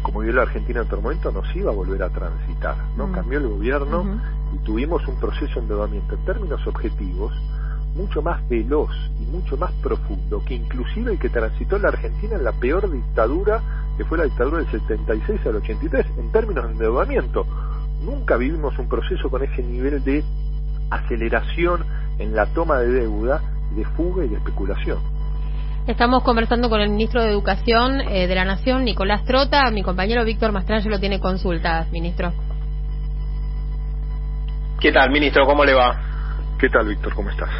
como 0.00 0.20
vio 0.20 0.32
la 0.32 0.42
Argentina 0.42 0.80
en 0.80 0.86
otro 0.86 1.02
momento, 1.02 1.30
nos 1.30 1.54
iba 1.54 1.70
a 1.70 1.74
volver 1.74 2.02
a 2.02 2.08
transitar. 2.08 2.76
no 2.96 3.08
mm. 3.08 3.12
Cambió 3.12 3.38
el 3.40 3.48
gobierno 3.48 4.22
y 4.54 4.58
tuvimos 4.64 5.06
un 5.06 5.20
proceso 5.20 5.56
de 5.56 5.60
endeudamiento 5.60 6.14
en 6.14 6.24
términos 6.24 6.66
objetivos 6.66 7.34
mucho 7.94 8.22
más 8.22 8.48
veloz 8.48 8.90
y 9.20 9.26
mucho 9.26 9.58
más 9.58 9.72
profundo 9.82 10.42
que 10.46 10.54
inclusive 10.54 11.12
el 11.12 11.18
que 11.18 11.28
transitó 11.28 11.78
la 11.78 11.88
Argentina 11.88 12.36
en 12.36 12.44
la 12.44 12.52
peor 12.52 12.90
dictadura 12.90 13.60
que 13.98 14.04
fue 14.04 14.16
la 14.16 14.24
dictadura 14.24 14.58
del 14.58 14.70
76 14.70 15.44
al 15.44 15.56
83 15.56 16.06
en 16.18 16.30
términos 16.30 16.64
de 16.64 16.72
endeudamiento. 16.72 17.44
Nunca 18.00 18.36
vivimos 18.36 18.78
un 18.78 18.88
proceso 18.88 19.28
con 19.28 19.42
ese 19.42 19.60
nivel 19.60 20.02
de 20.04 20.22
aceleración 20.88 21.84
en 22.18 22.34
la 22.34 22.46
toma 22.46 22.78
de 22.78 22.92
deuda, 22.92 23.42
de 23.74 23.84
fuga 23.84 24.24
y 24.24 24.28
de 24.28 24.36
especulación. 24.36 24.98
Estamos 25.88 26.22
conversando 26.22 26.70
con 26.70 26.80
el 26.80 26.90
ministro 26.90 27.22
de 27.22 27.30
Educación 27.30 28.00
eh, 28.00 28.28
de 28.28 28.34
la 28.36 28.44
Nación, 28.44 28.84
Nicolás 28.84 29.24
Trota. 29.24 29.68
Mi 29.72 29.82
compañero 29.82 30.24
Víctor 30.24 30.52
Mastranje 30.52 30.88
lo 30.88 31.00
tiene 31.00 31.18
consultas, 31.18 31.90
ministro. 31.90 32.32
¿Qué 34.78 34.92
tal, 34.92 35.10
ministro? 35.10 35.44
¿Cómo 35.44 35.64
le 35.64 35.74
va? 35.74 36.00
¿Qué 36.56 36.68
tal, 36.68 36.86
Víctor? 36.86 37.14
¿Cómo 37.14 37.30
estás? 37.30 37.50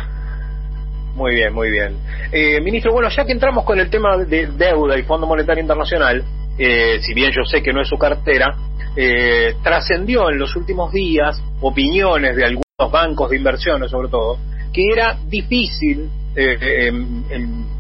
Muy 1.19 1.35
bien, 1.35 1.53
muy 1.53 1.69
bien. 1.73 1.97
Eh, 2.31 2.61
ministro, 2.61 2.93
bueno, 2.93 3.09
ya 3.09 3.25
que 3.25 3.33
entramos 3.33 3.65
con 3.65 3.81
el 3.81 3.91
tema 3.91 4.17
de 4.19 4.47
deuda 4.47 4.97
y 4.97 5.03
Fondo 5.03 5.27
Monetario 5.27 5.61
Internacional, 5.61 6.23
eh, 6.57 7.01
si 7.01 7.13
bien 7.13 7.33
yo 7.33 7.43
sé 7.43 7.61
que 7.61 7.73
no 7.73 7.83
es 7.83 7.89
su 7.89 7.99
cartera, 7.99 8.55
eh, 8.95 9.57
trascendió 9.61 10.31
en 10.31 10.39
los 10.39 10.55
últimos 10.55 10.93
días 10.93 11.43
opiniones 11.61 12.37
de 12.37 12.45
algunos 12.45 12.93
bancos 12.93 13.31
de 13.31 13.37
inversiones, 13.37 13.91
sobre 13.91 14.09
todo, 14.09 14.39
que 14.73 14.85
era 14.93 15.19
difícil 15.27 16.09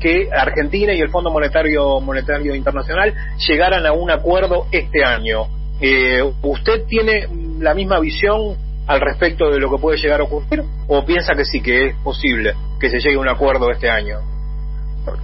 que 0.01 0.29
Argentina 0.37 0.93
y 0.93 0.99
el 0.99 1.11
Fondo 1.11 1.31
Monetario 1.31 2.01
Monetario 2.01 2.57
Internacional 2.57 3.15
llegaran 3.47 3.87
a 3.87 3.93
un 3.93 4.11
acuerdo 4.11 4.67
este 4.73 5.05
año. 5.05 5.45
¿Usted 6.43 6.87
tiene 6.89 7.29
la 7.61 7.73
misma 7.75 8.01
visión 8.01 8.57
al 8.89 9.01
respecto 9.01 9.49
de 9.49 9.61
lo 9.61 9.71
que 9.71 9.81
puede 9.81 9.99
llegar 9.99 10.23
a 10.23 10.25
ocurrir 10.25 10.65
o 10.89 11.05
piensa 11.05 11.35
que 11.37 11.45
sí 11.45 11.61
que 11.61 11.87
es 11.87 11.97
posible 12.03 12.55
que 12.79 12.91
se 12.91 12.99
llegue 12.99 13.17
a 13.17 13.21
un 13.21 13.29
acuerdo 13.29 13.71
este 13.71 13.91
año? 13.91 14.19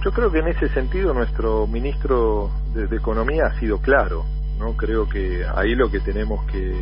Yo 0.03 0.11
creo 0.11 0.31
que 0.31 0.39
en 0.39 0.47
ese 0.47 0.69
sentido 0.69 1.13
nuestro 1.13 1.67
ministro 1.67 2.49
de, 2.73 2.95
Economía 2.95 3.47
ha 3.47 3.59
sido 3.59 3.79
claro, 3.79 4.25
no 4.57 4.75
creo 4.75 5.07
que 5.07 5.45
ahí 5.55 5.75
lo 5.75 5.91
que 5.91 5.99
tenemos 5.99 6.43
que, 6.47 6.73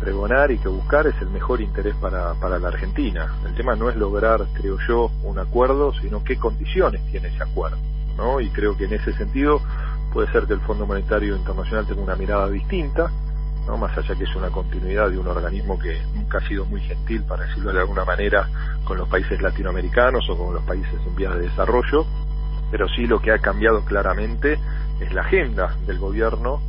pregonar 0.00 0.50
y 0.50 0.58
que 0.58 0.68
buscar 0.68 1.06
es 1.06 1.14
el 1.22 1.30
mejor 1.30 1.60
interés 1.60 1.94
para, 1.96 2.34
para 2.34 2.58
la 2.58 2.68
Argentina. 2.68 3.34
El 3.46 3.54
tema 3.54 3.76
no 3.76 3.88
es 3.88 3.96
lograr, 3.96 4.44
creo 4.52 4.76
yo, 4.86 5.10
un 5.22 5.38
acuerdo, 5.38 5.92
sino 5.94 6.24
qué 6.24 6.36
condiciones 6.36 7.00
tiene 7.10 7.28
ese 7.28 7.42
acuerdo, 7.42 7.78
¿no? 8.16 8.40
Y 8.40 8.50
creo 8.50 8.76
que 8.76 8.84
en 8.84 8.94
ese 8.94 9.12
sentido 9.14 9.60
puede 10.12 10.30
ser 10.32 10.46
que 10.46 10.54
el 10.54 10.60
Fondo 10.60 10.86
Monetario 10.86 11.36
Internacional 11.36 11.86
tenga 11.86 12.02
una 12.02 12.16
mirada 12.16 12.50
distinta, 12.50 13.10
¿no? 13.66 13.76
más 13.76 13.96
allá 13.96 14.14
que 14.14 14.24
es 14.24 14.36
una 14.36 14.50
continuidad 14.50 15.10
de 15.10 15.18
un 15.18 15.26
organismo 15.26 15.78
que 15.78 16.00
nunca 16.14 16.38
ha 16.38 16.48
sido 16.48 16.64
muy 16.66 16.80
gentil, 16.80 17.22
para 17.22 17.46
decirlo 17.46 17.72
de 17.72 17.80
alguna 17.80 18.04
manera, 18.04 18.48
con 18.84 18.98
los 18.98 19.08
países 19.08 19.40
latinoamericanos 19.40 20.28
o 20.30 20.36
con 20.36 20.54
los 20.54 20.62
países 20.64 20.94
en 21.06 21.16
vías 21.16 21.34
de 21.34 21.42
desarrollo, 21.42 22.06
pero 22.70 22.88
sí 22.88 23.06
lo 23.06 23.20
que 23.20 23.32
ha 23.32 23.38
cambiado 23.38 23.84
claramente 23.84 24.58
es 25.00 25.12
la 25.12 25.22
agenda 25.22 25.76
del 25.86 25.98
gobierno 25.98 26.60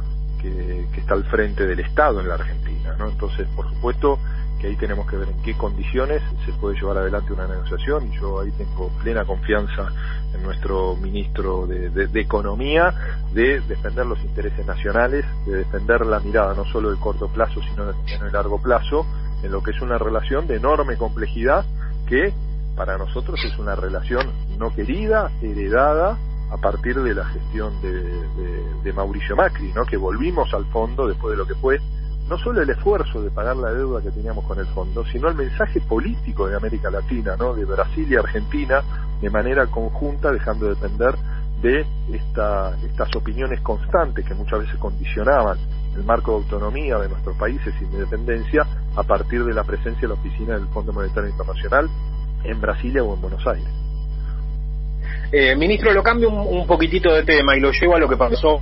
que, 0.41 0.87
que 0.93 0.99
está 0.99 1.13
al 1.13 1.23
frente 1.25 1.65
del 1.65 1.79
Estado 1.79 2.19
en 2.19 2.27
la 2.27 2.35
Argentina. 2.35 2.95
¿no? 2.97 3.09
Entonces, 3.09 3.47
por 3.55 3.67
supuesto, 3.69 4.19
que 4.59 4.67
ahí 4.67 4.75
tenemos 4.75 5.09
que 5.09 5.17
ver 5.17 5.29
en 5.29 5.41
qué 5.41 5.55
condiciones 5.55 6.21
se 6.45 6.51
puede 6.53 6.75
llevar 6.79 6.97
adelante 6.97 7.33
una 7.33 7.47
negociación 7.47 8.07
y 8.07 8.15
yo 8.15 8.39
ahí 8.39 8.51
tengo 8.51 8.89
plena 9.01 9.25
confianza 9.25 9.91
en 10.33 10.43
nuestro 10.43 10.95
ministro 10.95 11.67
de, 11.67 12.07
Economía 12.17 12.93
de 13.33 13.61
defender 13.61 14.05
los 14.05 14.19
intereses 14.23 14.65
nacionales, 14.65 15.23
de 15.45 15.57
defender 15.57 16.05
la 16.05 16.19
mirada 16.19 16.53
no 16.55 16.65
solo 16.65 16.89
de 16.89 16.99
corto 16.99 17.27
plazo 17.27 17.61
sino 17.61 17.85
también 17.85 18.21
de 18.21 18.31
largo 18.31 18.59
plazo 18.59 19.05
en 19.43 19.51
lo 19.51 19.61
que 19.61 19.71
es 19.71 19.81
una 19.81 19.97
relación 19.97 20.47
de 20.47 20.55
enorme 20.55 20.97
complejidad 20.97 21.63
que 22.07 22.33
para 22.75 22.97
nosotros 22.97 23.39
es 23.45 23.57
una 23.59 23.75
relación 23.75 24.27
no 24.57 24.73
querida, 24.73 25.31
heredada 25.41 26.17
a 26.49 26.57
partir 26.57 27.01
de 27.01 27.13
la 27.13 27.25
gestión 27.25 27.79
de, 27.81 28.81
de 28.83 28.93
Mauricio 28.93 29.35
Macri, 29.35 29.71
¿no? 29.73 29.85
que 29.85 29.97
volvimos 29.97 30.53
al 30.53 30.65
fondo 30.65 31.07
después 31.07 31.31
de 31.31 31.37
lo 31.37 31.45
que 31.45 31.55
fue 31.55 31.79
no 32.29 32.37
solo 32.37 32.61
el 32.61 32.69
esfuerzo 32.69 33.21
de 33.21 33.31
pagar 33.31 33.55
la 33.55 33.71
deuda 33.71 34.01
que 34.01 34.11
teníamos 34.11 34.45
con 34.45 34.59
el 34.59 34.65
fondo, 34.67 35.05
sino 35.05 35.29
el 35.29 35.35
mensaje 35.35 35.79
político 35.81 36.47
de 36.47 36.57
América 36.57 36.89
Latina, 36.89 37.35
¿no? 37.37 37.53
de 37.53 37.65
Brasil 37.65 38.05
y 38.09 38.15
Argentina, 38.15 38.83
de 39.21 39.29
manera 39.29 39.67
conjunta, 39.67 40.31
dejando 40.31 40.65
de 40.67 40.75
depender 40.75 41.15
de 41.61 41.85
esta, 42.13 42.75
estas 42.83 43.15
opiniones 43.15 43.61
constantes 43.61 44.25
que 44.25 44.33
muchas 44.33 44.59
veces 44.59 44.75
condicionaban 44.77 45.57
el 45.95 46.03
marco 46.03 46.31
de 46.31 46.37
autonomía 46.43 46.97
de 46.99 47.09
nuestros 47.09 47.35
países 47.37 47.73
y 47.81 47.85
de 47.85 47.91
independencia 47.91 48.67
a 48.95 49.03
partir 49.03 49.43
de 49.43 49.53
la 49.53 49.63
presencia 49.63 50.01
de 50.01 50.07
la 50.09 50.13
oficina 50.13 50.53
del 50.55 50.67
Fondo 50.67 50.93
Monetario 50.93 51.29
Internacional 51.29 51.89
en 52.43 52.61
Brasilia 52.61 53.03
o 53.03 53.15
en 53.15 53.21
Buenos 53.21 53.47
Aires. 53.47 53.69
Eh, 55.31 55.55
ministro, 55.55 55.93
lo 55.93 56.03
cambio 56.03 56.29
un, 56.29 56.59
un 56.59 56.67
poquitito 56.67 57.13
de 57.13 57.23
tema 57.23 57.55
y 57.55 57.59
lo 57.59 57.71
llevo 57.71 57.95
a 57.95 57.99
lo 57.99 58.07
que 58.07 58.17
pasó 58.17 58.61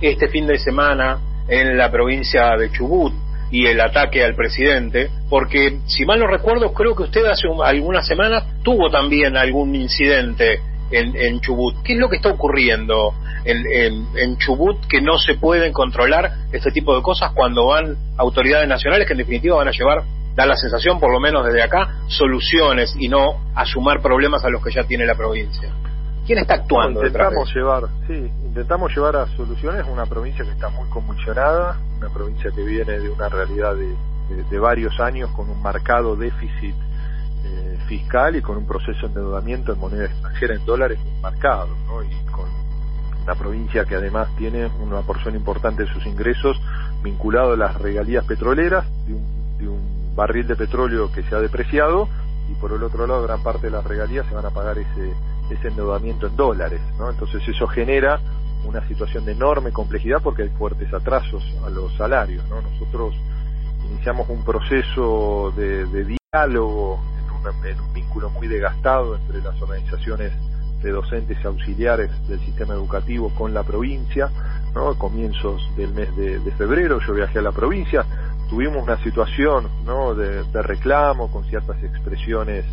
este 0.00 0.28
fin 0.28 0.46
de 0.46 0.58
semana 0.58 1.18
en 1.48 1.76
la 1.76 1.90
provincia 1.90 2.56
de 2.56 2.70
Chubut 2.70 3.12
y 3.50 3.66
el 3.66 3.80
ataque 3.80 4.24
al 4.24 4.34
presidente, 4.34 5.10
porque 5.28 5.78
si 5.86 6.04
mal 6.04 6.18
no 6.18 6.26
recuerdo, 6.26 6.72
creo 6.72 6.96
que 6.96 7.04
usted 7.04 7.24
hace 7.26 7.46
algunas 7.64 8.06
semanas 8.06 8.44
tuvo 8.62 8.90
también 8.90 9.36
algún 9.36 9.74
incidente 9.74 10.60
en, 10.90 11.16
en, 11.16 11.40
Chubut. 11.40 11.76
¿Qué 11.84 11.94
es 11.94 11.98
lo 11.98 12.08
que 12.08 12.16
está 12.16 12.30
ocurriendo 12.30 13.14
en, 13.44 14.06
en, 14.16 14.38
Chubut 14.38 14.86
que 14.86 15.00
no 15.00 15.18
se 15.18 15.34
pueden 15.34 15.72
controlar 15.72 16.32
este 16.52 16.70
tipo 16.70 16.96
de 16.96 17.02
cosas 17.02 17.32
cuando 17.32 17.66
van 17.66 17.96
autoridades 18.16 18.68
nacionales 18.68 19.06
que 19.06 19.12
en 19.12 19.18
definitiva 19.18 19.56
van 19.56 19.68
a 19.68 19.72
llevar, 19.72 20.02
da 20.34 20.46
la 20.46 20.56
sensación, 20.56 20.98
por 20.98 21.12
lo 21.12 21.20
menos 21.20 21.46
desde 21.46 21.62
acá, 21.62 22.00
soluciones 22.08 22.94
y 22.98 23.08
no 23.08 23.40
a 23.54 23.64
problemas 24.02 24.44
a 24.44 24.50
los 24.50 24.64
que 24.64 24.72
ya 24.72 24.84
tiene 24.84 25.06
la 25.06 25.14
provincia? 25.14 25.70
¿Quién 26.26 26.38
está 26.38 26.54
actuando? 26.54 27.04
intentamos 27.04 27.54
llevar, 27.54 27.82
sí, 28.06 28.30
intentamos 28.44 28.94
llevar 28.94 29.16
a 29.16 29.26
soluciones 29.36 29.84
una 29.86 30.06
provincia 30.06 30.42
que 30.44 30.52
está 30.52 30.70
muy 30.70 30.88
convulsionada, 30.88 31.78
una 31.98 32.08
provincia 32.08 32.50
que 32.50 32.62
viene 32.62 32.98
de 32.98 33.10
una 33.10 33.28
realidad 33.28 33.74
de, 33.74 34.58
varios 34.58 34.98
años 35.00 35.30
con 35.32 35.50
un 35.50 35.60
marcado 35.60 36.16
déficit 36.16 36.74
eh, 37.44 37.78
fiscal 37.86 38.36
y 38.36 38.40
con 38.40 38.56
un 38.56 38.66
proceso 38.66 39.00
de 39.02 39.06
endeudamiento 39.08 39.74
en 39.74 39.78
moneda 39.78 40.06
extranjera 40.06 40.54
en 40.54 40.64
dólares 40.64 40.98
marcado, 41.20 41.68
¿no? 41.86 42.02
Y 42.02 42.24
con 42.30 42.48
una 43.22 43.34
provincia 43.34 43.84
que 43.84 43.96
además 43.96 44.28
tiene 44.38 44.66
una 44.80 45.02
porción 45.02 45.34
importante 45.34 45.84
de 45.84 45.92
sus 45.92 46.06
ingresos 46.06 46.58
vinculado 47.02 47.52
a 47.52 47.56
las 47.56 47.74
regalías 47.78 48.24
petroleras 48.24 48.86
de 49.06 49.14
un, 49.14 49.58
de 49.58 49.68
un 49.68 50.14
barril 50.14 50.46
de 50.46 50.56
petróleo 50.56 51.12
que 51.12 51.22
se 51.24 51.34
ha 51.34 51.40
depreciado 51.40 52.08
y 52.48 52.54
por 52.54 52.72
el 52.72 52.82
otro 52.82 53.06
lado 53.06 53.22
gran 53.24 53.42
parte 53.42 53.66
de 53.66 53.72
las 53.72 53.84
regalías 53.84 54.26
se 54.26 54.34
van 54.34 54.46
a 54.46 54.50
pagar 54.50 54.78
ese 54.78 55.12
ese 55.50 55.68
endeudamiento 55.68 56.26
en 56.26 56.36
dólares, 56.36 56.80
¿no? 56.98 57.10
Entonces 57.10 57.46
eso 57.46 57.66
genera 57.66 58.20
una 58.66 58.86
situación 58.88 59.24
de 59.24 59.32
enorme 59.32 59.72
complejidad 59.72 60.20
porque 60.22 60.42
hay 60.42 60.48
fuertes 60.50 60.92
atrasos 60.92 61.44
a 61.64 61.70
los 61.70 61.94
salarios, 61.96 62.48
¿no? 62.48 62.62
Nosotros 62.62 63.14
iniciamos 63.90 64.28
un 64.28 64.42
proceso 64.44 65.52
de, 65.56 66.16
diálogo 66.32 67.00
en, 67.64 67.80
un 67.80 67.92
vínculo 67.92 68.30
muy 68.30 68.48
desgastado 68.48 69.16
entre 69.16 69.42
las 69.42 69.60
organizaciones 69.60 70.32
de 70.82 70.90
docentes 70.90 71.44
auxiliares 71.44 72.10
del 72.28 72.40
sistema 72.40 72.74
educativo 72.74 73.30
con 73.34 73.52
la 73.52 73.62
provincia, 73.62 74.30
¿no? 74.74 74.90
A 74.90 74.98
comienzos 74.98 75.62
del 75.76 75.92
mes 75.92 76.14
de, 76.16 76.40
febrero 76.52 77.00
yo 77.06 77.12
viajé 77.12 77.38
a 77.38 77.42
la 77.42 77.52
provincia, 77.52 78.06
tuvimos 78.48 78.82
una 78.82 79.02
situación, 79.02 79.68
¿no? 79.84 80.14
de 80.14 80.62
reclamo 80.62 81.30
con 81.30 81.44
ciertas 81.44 81.82
expresiones 81.82 82.64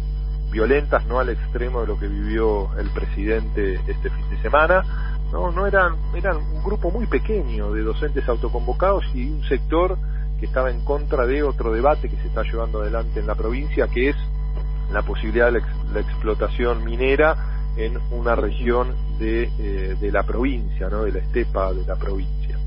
violentas, 0.52 1.06
no 1.08 1.20
al 1.20 1.30
extremo 1.30 1.82
de 1.82 1.88
lo 1.88 1.98
que 1.98 2.08
vivió 2.08 2.70
el 2.78 2.90
presidente 2.90 3.76
este 3.88 4.10
fin 4.10 4.30
de 4.30 4.42
semana. 4.42 4.84
No, 5.32 5.52
no 5.52 5.66
eran, 5.66 5.96
eran 6.14 6.38
un 6.38 6.62
grupo 6.62 6.92
muy 6.92 7.08
pequeño 7.08 7.72
de 7.72 7.84
docentes 7.84 8.28
autoconvocados 8.28 9.06
y 9.14 9.30
un 9.30 9.44
sector 9.48 9.98
que 10.40 10.46
estaba 10.46 10.70
en 10.70 10.84
contra 10.84 11.26
de 11.26 11.42
otro 11.44 11.72
debate 11.72 12.10
que 12.10 12.18
se 12.18 12.28
está 12.28 12.44
llevando 12.44 12.82
adelante 12.82 13.22
en 13.22 13.28
la 13.28 13.36
provincia, 13.36 13.88
que 13.88 14.10
es 14.10 14.16
la 14.92 15.04
posibilidad 15.04 15.52
de 15.52 15.62
la, 15.94 16.00
explotación 16.00 16.84
minera 16.84 17.36
en 17.78 17.98
una 18.12 18.36
región 18.36 18.94
de, 19.20 19.44
eh, 19.58 19.96
de 20.00 20.12
la 20.12 20.24
provincia, 20.24 20.90
¿no? 20.90 21.04
de 21.04 21.14
la 21.14 21.20
estepa 21.20 21.72
de 21.72 21.86
la 21.86 21.96
provincia, 21.96 22.58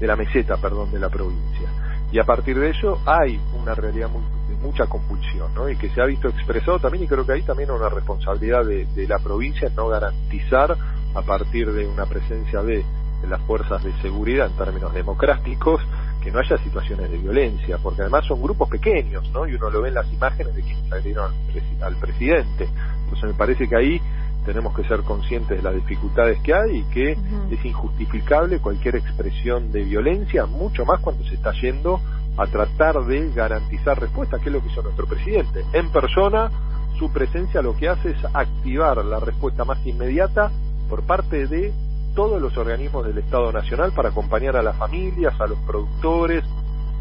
de 0.00 0.06
la 0.06 0.16
meseta, 0.16 0.56
perdón, 0.56 0.90
de 0.90 0.98
la 0.98 1.10
provincia. 1.10 1.68
Y 2.12 2.18
a 2.18 2.24
partir 2.24 2.58
de 2.58 2.70
eso 2.70 2.98
hay 3.04 3.38
una 3.60 3.74
realidad 3.74 4.08
muy 4.08 4.22
mucha 4.66 4.86
compulsión, 4.86 5.54
¿no? 5.54 5.68
Y 5.68 5.76
que 5.76 5.88
se 5.90 6.00
ha 6.00 6.06
visto 6.06 6.28
expresado 6.28 6.78
también, 6.80 7.04
y 7.04 7.06
creo 7.06 7.24
que 7.24 7.32
ahí 7.32 7.42
también 7.42 7.70
una 7.70 7.88
responsabilidad 7.88 8.64
de, 8.64 9.06
la 9.06 9.18
provincia 9.18 9.70
no 9.76 9.88
garantizar 9.88 10.76
a 11.14 11.22
partir 11.22 11.72
de 11.72 11.86
una 11.86 12.06
presencia 12.06 12.62
de, 12.62 12.84
las 13.28 13.40
fuerzas 13.42 13.82
de 13.82 13.92
seguridad 14.02 14.46
en 14.46 14.56
términos 14.56 14.92
democráticos 14.94 15.80
que 16.22 16.30
no 16.30 16.38
haya 16.38 16.58
situaciones 16.58 17.10
de 17.10 17.18
violencia, 17.18 17.78
porque 17.82 18.02
además 18.02 18.24
son 18.26 18.42
grupos 18.42 18.68
pequeños, 18.68 19.28
¿no? 19.32 19.48
Y 19.48 19.54
uno 19.54 19.70
lo 19.70 19.82
ve 19.82 19.88
en 19.88 19.94
las 19.94 20.12
imágenes 20.12 20.54
de 20.54 20.62
quienes 20.62 20.84
agredieron 20.92 21.32
al, 21.80 21.96
presidente. 21.96 22.68
Entonces 23.04 23.30
me 23.30 23.34
parece 23.34 23.66
que 23.66 23.74
ahí 23.74 24.00
tenemos 24.44 24.76
que 24.76 24.84
ser 24.84 25.00
conscientes 25.00 25.56
de 25.56 25.62
las 25.62 25.74
dificultades 25.74 26.38
que 26.40 26.54
hay 26.54 26.78
y 26.78 26.82
que 26.84 27.12
es 27.50 27.64
injustificable 27.64 28.60
cualquier 28.60 28.96
expresión 28.96 29.72
de 29.72 29.82
violencia, 29.82 30.46
mucho 30.46 30.84
más 30.84 31.00
cuando 31.00 31.24
se 31.24 31.34
está 31.34 31.52
yendo 31.52 32.00
a 32.36 32.46
tratar 32.46 33.04
de 33.04 33.30
garantizar 33.32 33.98
respuesta, 33.98 34.38
que 34.38 34.48
es 34.48 34.52
lo 34.52 34.60
que 34.60 34.68
hizo 34.68 34.82
nuestro 34.82 35.06
presidente. 35.06 35.64
En 35.72 35.90
persona, 35.90 36.50
su 36.98 37.10
presencia 37.12 37.62
lo 37.62 37.76
que 37.76 37.88
hace 37.88 38.10
es 38.10 38.24
activar 38.32 39.04
la 39.04 39.20
respuesta 39.20 39.64
más 39.64 39.84
inmediata 39.86 40.50
por 40.88 41.02
parte 41.02 41.46
de 41.46 41.72
todos 42.14 42.40
los 42.40 42.56
organismos 42.56 43.06
del 43.06 43.18
Estado 43.18 43.52
Nacional 43.52 43.92
para 43.92 44.08
acompañar 44.08 44.56
a 44.56 44.62
las 44.62 44.76
familias, 44.76 45.38
a 45.40 45.46
los 45.46 45.58
productores, 45.60 46.44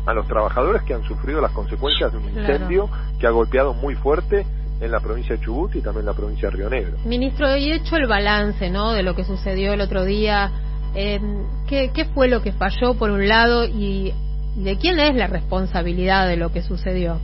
a 0.05 0.13
los 0.13 0.27
trabajadores 0.27 0.83
que 0.83 0.93
han 0.93 1.03
sufrido 1.03 1.41
las 1.41 1.51
consecuencias 1.51 2.11
de 2.11 2.17
un 2.17 2.25
incendio 2.25 2.89
que 3.19 3.27
ha 3.27 3.31
golpeado 3.31 3.73
muy 3.73 3.95
fuerte 3.95 4.45
en 4.81 4.91
la 4.91 4.99
provincia 4.99 5.37
de 5.37 5.41
Chubut 5.41 5.73
y 5.75 5.81
también 5.81 6.01
en 6.01 6.07
la 6.07 6.13
provincia 6.13 6.49
de 6.49 6.57
Río 6.57 6.69
Negro. 6.69 6.97
Ministro, 7.05 7.55
y 7.55 7.71
hecho 7.71 7.95
el 7.95 8.07
balance 8.07 8.69
¿no? 8.69 8.91
de 8.91 9.03
lo 9.03 9.15
que 9.15 9.23
sucedió 9.23 9.73
el 9.73 9.79
otro 9.79 10.03
día, 10.03 10.51
eh, 10.95 11.21
¿qué, 11.65 11.91
¿qué 11.93 12.05
fue 12.05 12.27
lo 12.27 12.41
que 12.41 12.51
falló 12.51 12.95
por 12.95 13.09
un 13.09 13.27
lado 13.27 13.65
y 13.65 14.13
¿De 14.55 14.77
quién 14.77 14.99
es 14.99 15.15
la 15.15 15.27
responsabilidad 15.27 16.27
de 16.27 16.37
lo 16.37 16.51
que 16.51 16.61
sucedió? 16.61 17.19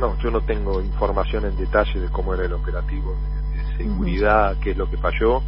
No, 0.00 0.18
yo 0.20 0.30
no 0.30 0.40
tengo 0.42 0.80
información 0.80 1.44
en 1.44 1.56
detalle 1.56 2.00
de 2.00 2.08
cómo 2.08 2.34
era 2.34 2.44
el 2.44 2.52
operativo 2.52 3.16
de, 3.54 3.84
seguridad, 3.84 4.56
qué 4.60 4.72
es 4.72 4.76
lo 4.76 4.90
que 4.90 4.96
falló. 4.96 5.42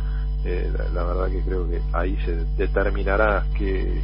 Eh, 0.44 0.72
la, 0.94 1.04
verdad 1.04 1.28
que 1.28 1.40
creo 1.42 1.68
que 1.68 1.80
ahí 1.92 2.16
se 2.24 2.44
determinará 2.56 3.44
que, 3.58 4.00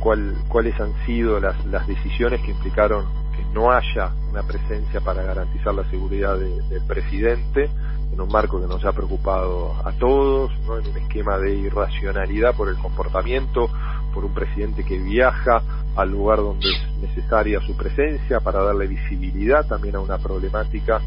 cuál, 0.00 0.34
cuáles 0.48 0.78
han 0.78 0.92
sido 1.06 1.40
las, 1.40 1.64
las 1.66 1.86
decisiones 1.86 2.40
que 2.42 2.50
implicaron 2.50 3.06
que 3.34 3.44
no 3.54 3.72
haya 3.72 4.12
una 4.30 4.42
presencia 4.42 5.00
para 5.00 5.22
garantizar 5.22 5.74
la 5.74 5.88
seguridad 5.90 6.38
del 6.38 6.82
presidente 6.86 7.70
en 8.12 8.20
un 8.20 8.28
marco 8.28 8.60
que 8.60 8.66
nos 8.66 8.84
ha 8.84 8.92
preocupado 8.92 9.74
a 9.84 9.92
todos, 9.92 10.52
¿no? 10.66 10.78
en 10.78 10.86
un 10.86 10.96
esquema 10.98 11.38
de 11.38 11.54
irracionalidad 11.54 12.54
por 12.54 12.68
el 12.68 12.76
comportamiento, 12.76 13.70
por 14.12 14.24
un 14.24 14.34
presidente 14.34 14.84
que 14.84 14.98
viaja 14.98 15.62
al 15.96 16.10
lugar 16.10 16.38
donde 16.38 16.68
es 16.68 17.08
necesaria 17.08 17.60
su 17.60 17.76
presencia 17.76 18.40
para 18.40 18.62
darle 18.62 18.86
visibilidad 18.86 19.66
también 19.66 19.96
a 19.96 20.00
una 20.00 20.18
problemática 20.18 21.00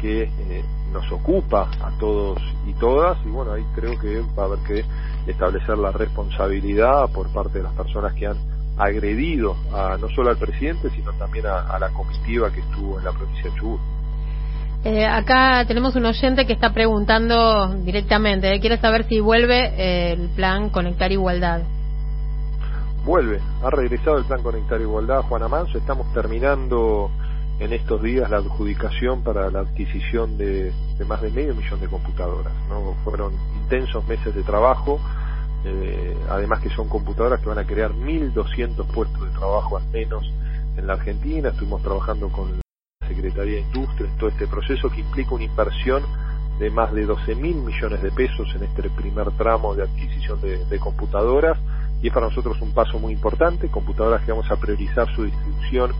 que 0.00 0.22
eh, 0.22 0.64
nos 0.92 1.10
ocupa 1.12 1.70
a 1.80 1.90
todos 1.98 2.40
y 2.66 2.72
todas 2.74 3.18
y 3.26 3.28
bueno 3.28 3.52
ahí 3.52 3.64
creo 3.74 3.98
que 3.98 4.22
va 4.36 4.44
a 4.44 4.46
haber 4.46 4.58
que 4.60 4.84
establecer 5.30 5.76
la 5.76 5.92
responsabilidad 5.92 7.10
por 7.12 7.28
parte 7.32 7.58
de 7.58 7.64
las 7.64 7.74
personas 7.74 8.14
que 8.14 8.26
han 8.26 8.36
agredido 8.78 9.56
a, 9.74 9.98
no 9.98 10.08
solo 10.08 10.30
al 10.30 10.38
presidente 10.38 10.88
sino 10.90 11.12
también 11.12 11.46
a, 11.46 11.78
la 11.78 11.90
comitiva 11.90 12.50
que 12.50 12.60
estuvo 12.60 12.98
en 12.98 13.04
la 13.04 13.12
provincia 13.12 13.50
de 13.50 13.56
Chubut. 13.58 13.80
Eh, 14.82 15.04
acá 15.04 15.66
tenemos 15.66 15.94
un 15.96 16.06
oyente 16.06 16.46
que 16.46 16.54
está 16.54 16.72
preguntando 16.72 17.74
directamente, 17.84 18.58
quiere 18.60 18.78
saber 18.78 19.04
si 19.04 19.20
vuelve 19.20 19.74
eh, 19.76 20.12
el 20.12 20.30
plan 20.30 20.70
Conectar 20.70 21.12
Igualdad 21.12 21.60
vuelve, 23.04 23.40
ha 23.62 23.70
regresado 23.70 24.18
el 24.18 24.24
plan 24.24 24.42
Conectar 24.42 24.80
Igualdad 24.80 25.22
Juana 25.22 25.48
Manso, 25.48 25.78
estamos 25.78 26.12
terminando 26.12 27.10
en 27.58 27.72
estos 27.72 28.02
días 28.02 28.30
la 28.30 28.38
adjudicación 28.38 29.22
para 29.22 29.50
la 29.50 29.60
adquisición 29.60 30.38
de, 30.38 30.72
más 31.06 31.20
de 31.20 31.30
medio 31.30 31.54
millón 31.54 31.80
de 31.80 31.88
computadoras, 31.88 32.52
¿no? 32.68 32.94
Fueron 33.04 33.34
intensos 33.62 34.06
meses 34.06 34.34
de 34.34 34.42
trabajo, 34.42 34.98
eh, 35.64 36.16
además 36.30 36.60
que 36.60 36.70
son 36.70 36.88
computadoras 36.88 37.40
que 37.40 37.48
van 37.48 37.58
a 37.58 37.66
crear 37.66 37.92
1.200 37.92 38.86
puestos 38.86 39.20
de 39.20 39.38
trabajo 39.38 39.76
al 39.76 39.86
menos 39.88 40.24
en 40.76 40.86
la 40.86 40.94
Argentina, 40.94 41.50
estuvimos 41.50 41.82
trabajando 41.82 42.30
con 42.30 42.50
la 42.52 43.08
Secretaría 43.08 43.56
de 43.56 43.60
Industria 43.60 44.08
en 44.08 44.16
todo 44.16 44.30
este 44.30 44.46
proceso 44.46 44.88
que 44.88 45.00
implica 45.00 45.34
una 45.34 45.44
inversión 45.44 46.02
de 46.58 46.70
más 46.70 46.92
de 46.92 47.04
12 47.04 47.34
mil 47.34 47.56
millones 47.56 48.02
de 48.02 48.10
pesos 48.10 48.48
en 48.54 48.62
este 48.64 48.88
primer 48.90 49.30
tramo 49.32 49.74
de 49.74 49.82
adquisición 49.82 50.40
de 50.40 50.78
computadoras, 50.78 51.58
y 52.02 52.08
es 52.08 52.12
para 52.12 52.26
nosotros 52.26 52.60
un 52.60 52.72
paso 52.72 52.98
muy 52.98 53.12
importante, 53.12 53.68
computadoras 53.68 54.22
que 54.22 54.32
vamos 54.32 54.50
a 54.50 54.56
priorizar 54.56 55.12
su 55.14 55.24
distribución 55.24 55.92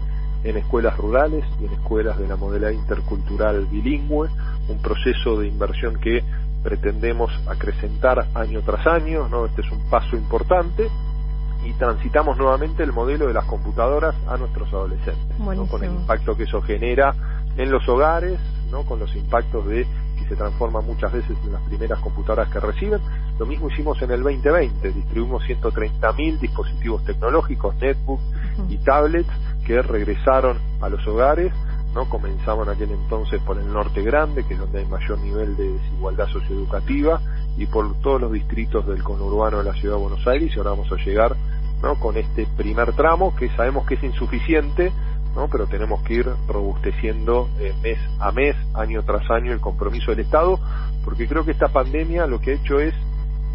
en 0.44 0.56
escuelas 0.56 0.96
rurales 0.96 1.44
y 1.60 1.66
en 1.66 1.72
escuelas 1.72 2.18
de 2.18 2.26
la 2.26 2.36
modalidad 2.36 2.70
intercultural 2.70 3.66
bilingüe, 3.66 4.28
un 4.68 4.78
proceso 4.80 5.38
de 5.38 5.48
inversión 5.48 6.00
que 6.00 6.24
pretendemos 6.62 7.30
acrecentar 7.46 8.26
año 8.34 8.62
tras 8.62 8.86
año, 8.86 9.28
¿no? 9.28 9.46
Este 9.46 9.62
es 9.62 9.70
un 9.70 9.80
paso 9.90 10.16
importante 10.16 10.88
y 11.64 11.72
transitamos 11.74 12.38
nuevamente 12.38 12.82
el 12.82 12.92
modelo 12.92 13.26
de 13.26 13.34
las 13.34 13.44
computadoras 13.44 14.14
a 14.26 14.36
nuestros 14.36 14.68
adolescentes, 14.72 15.36
con 15.70 15.84
el 15.84 15.90
impacto 15.90 16.36
que 16.36 16.44
eso 16.44 16.62
genera 16.62 17.14
en 17.56 17.70
los 17.70 17.86
hogares, 17.88 18.38
¿no? 18.70 18.84
con 18.84 18.98
los 18.98 19.14
impactos 19.14 19.66
de 19.66 19.86
que 20.20 20.28
se 20.28 20.36
transforman 20.36 20.84
muchas 20.84 21.12
veces 21.12 21.36
en 21.44 21.52
las 21.52 21.62
primeras 21.62 21.98
computadoras 22.00 22.48
que 22.50 22.60
reciben. 22.60 23.00
Lo 23.38 23.46
mismo 23.46 23.68
hicimos 23.68 24.00
en 24.02 24.10
el 24.10 24.22
2020, 24.22 24.92
distribuimos 24.92 25.42
130.000 25.44 26.38
dispositivos 26.38 27.04
tecnológicos, 27.04 27.74
netbooks 27.76 28.22
y 28.68 28.76
tablets 28.78 29.30
que 29.66 29.80
regresaron 29.82 30.58
a 30.80 30.88
los 30.88 31.06
hogares, 31.06 31.52
¿no? 31.94 32.08
Comenzaban 32.08 32.68
aquel 32.68 32.90
entonces 32.90 33.40
por 33.42 33.58
el 33.58 33.72
norte 33.72 34.02
grande, 34.02 34.44
que 34.44 34.54
es 34.54 34.60
donde 34.60 34.80
hay 34.80 34.86
mayor 34.86 35.18
nivel 35.18 35.56
de 35.56 35.72
desigualdad 35.72 36.28
socioeducativa, 36.28 37.20
y 37.56 37.66
por 37.66 37.94
todos 38.00 38.20
los 38.20 38.32
distritos 38.32 38.86
del 38.86 39.02
conurbano 39.02 39.58
de 39.58 39.64
la 39.64 39.74
ciudad 39.74 39.96
de 39.96 40.02
Buenos 40.02 40.26
Aires, 40.26 40.52
y 40.54 40.58
ahora 40.58 40.70
vamos 40.70 40.90
a 40.92 40.96
llegar 40.96 41.36
¿no? 41.82 41.96
con 41.96 42.16
este 42.16 42.46
primer 42.56 42.92
tramo, 42.92 43.34
que 43.34 43.48
sabemos 43.50 43.86
que 43.86 43.94
es 43.94 44.02
insuficiente, 44.02 44.92
¿no? 45.34 45.48
pero 45.48 45.66
tenemos 45.66 46.02
que 46.02 46.14
ir 46.14 46.28
robusteciendo 46.46 47.48
eh, 47.58 47.74
mes 47.82 47.98
a 48.18 48.32
mes, 48.32 48.56
año 48.74 49.02
tras 49.02 49.28
año, 49.30 49.52
el 49.52 49.60
compromiso 49.60 50.10
del 50.10 50.20
Estado, 50.20 50.58
porque 51.04 51.26
creo 51.26 51.44
que 51.44 51.52
esta 51.52 51.68
pandemia 51.68 52.26
lo 52.26 52.40
que 52.40 52.52
ha 52.52 52.54
hecho 52.54 52.78
es 52.80 52.94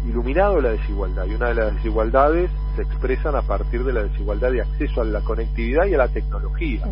iluminado 0.06 0.60
la 0.60 0.70
desigualdad, 0.70 1.26
y 1.26 1.34
una 1.34 1.48
de 1.48 1.54
las 1.54 1.74
desigualdades 1.74 2.50
se 2.76 2.82
expresan 2.82 3.34
a 3.34 3.42
partir 3.42 3.84
de 3.84 3.92
la 3.92 4.02
desigualdad 4.04 4.52
de 4.52 4.60
acceso 4.60 5.00
a 5.00 5.04
la 5.04 5.20
conectividad 5.22 5.86
y 5.86 5.94
a 5.94 5.98
la 5.98 6.08
tecnología. 6.08 6.86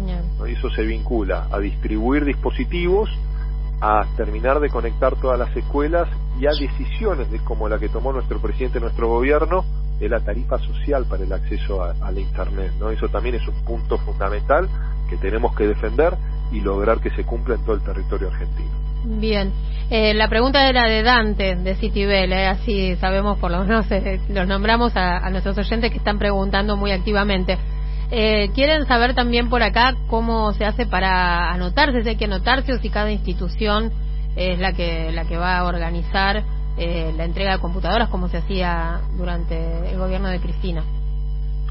Y 0.47 0.53
eso 0.53 0.71
se 0.71 0.83
vincula 0.83 1.47
a 1.51 1.59
distribuir 1.59 2.25
dispositivos, 2.25 3.11
a 3.81 4.05
terminar 4.17 4.61
de 4.61 4.71
conectar 4.71 5.15
todas 5.17 5.39
las 5.39 5.55
escuelas 5.57 6.09
y 6.39 6.47
a 6.47 6.51
decisiones 6.51 7.31
de 7.31 7.39
como 7.41 7.69
la 7.69 7.79
que 7.79 7.89
tomó 7.89 8.13
nuestro 8.13 8.41
presidente, 8.41 8.81
nuestro 8.81 9.09
gobierno, 9.09 9.65
de 10.05 10.11
la 10.11 10.21
tarifa 10.21 10.59
social 10.59 11.07
para 11.09 11.25
el 11.25 11.33
acceso 11.33 11.83
a, 11.83 12.11
la 12.11 12.21
Internet. 12.21 12.73
¿no? 12.79 12.91
Eso 12.91 13.09
también 13.09 13.37
es 13.37 13.49
un 13.49 13.65
punto 13.65 13.99
fundamental 13.99 14.69
que 15.09 15.17
tenemos 15.17 15.55
que 15.57 15.67
defender 15.67 16.15
y 16.53 16.61
lograr 16.61 17.01
que 17.01 17.11
se 17.11 17.25
cumpla 17.25 17.55
en 17.55 17.65
todo 17.65 17.77
el 17.77 17.83
territorio 17.83 18.29
argentino. 18.29 18.71
Bien, 19.07 19.53
eh, 19.91 20.15
la 20.15 20.29
pregunta 20.29 20.69
era 20.69 20.89
de 20.89 21.03
Dante, 21.03 21.57
de 21.57 21.75
Citibel, 21.77 22.33
eh, 22.33 22.47
así 22.47 22.97
sabemos 22.97 23.39
por 23.39 23.51
lo 23.51 23.61
menos, 23.65 23.87
eh, 23.91 24.21
los 24.29 24.47
nombramos 24.47 24.93
a, 24.95 25.29
nuestros 25.31 25.57
oyentes 25.57 25.91
que 25.91 25.99
están 25.99 26.19
preguntando 26.19 26.77
muy 26.77 26.93
activamente. 26.93 27.59
Eh, 28.11 28.51
quieren 28.55 28.87
saber 28.87 29.15
también 29.15 29.49
por 29.49 29.63
acá 29.63 29.95
cómo 30.07 30.53
se 30.53 30.67
hace 30.67 30.85
para 30.85 31.51
anotarse, 31.51 32.03
si 32.03 32.11
hay 32.11 32.17
que 32.17 32.27
anotarse 32.27 32.75
o 32.75 32.79
si 32.79 32.91
cada 32.91 33.11
institución 33.11 33.91
es 34.37 34.59
la 34.59 34.73
que, 34.75 35.11
la 35.13 35.25
que 35.25 35.39
va 35.39 35.59
a 35.59 35.65
organizar 35.65 36.43
eh, 36.77 37.13
la 37.17 37.25
entrega 37.25 37.53
de 37.53 37.59
computadoras 37.61 38.09
como 38.09 38.29
se 38.29 38.39
hacía 38.39 39.01
durante 39.17 39.91
el 39.91 39.99
gobierno 39.99 40.29
de 40.29 40.41
Cristina. 40.41 40.83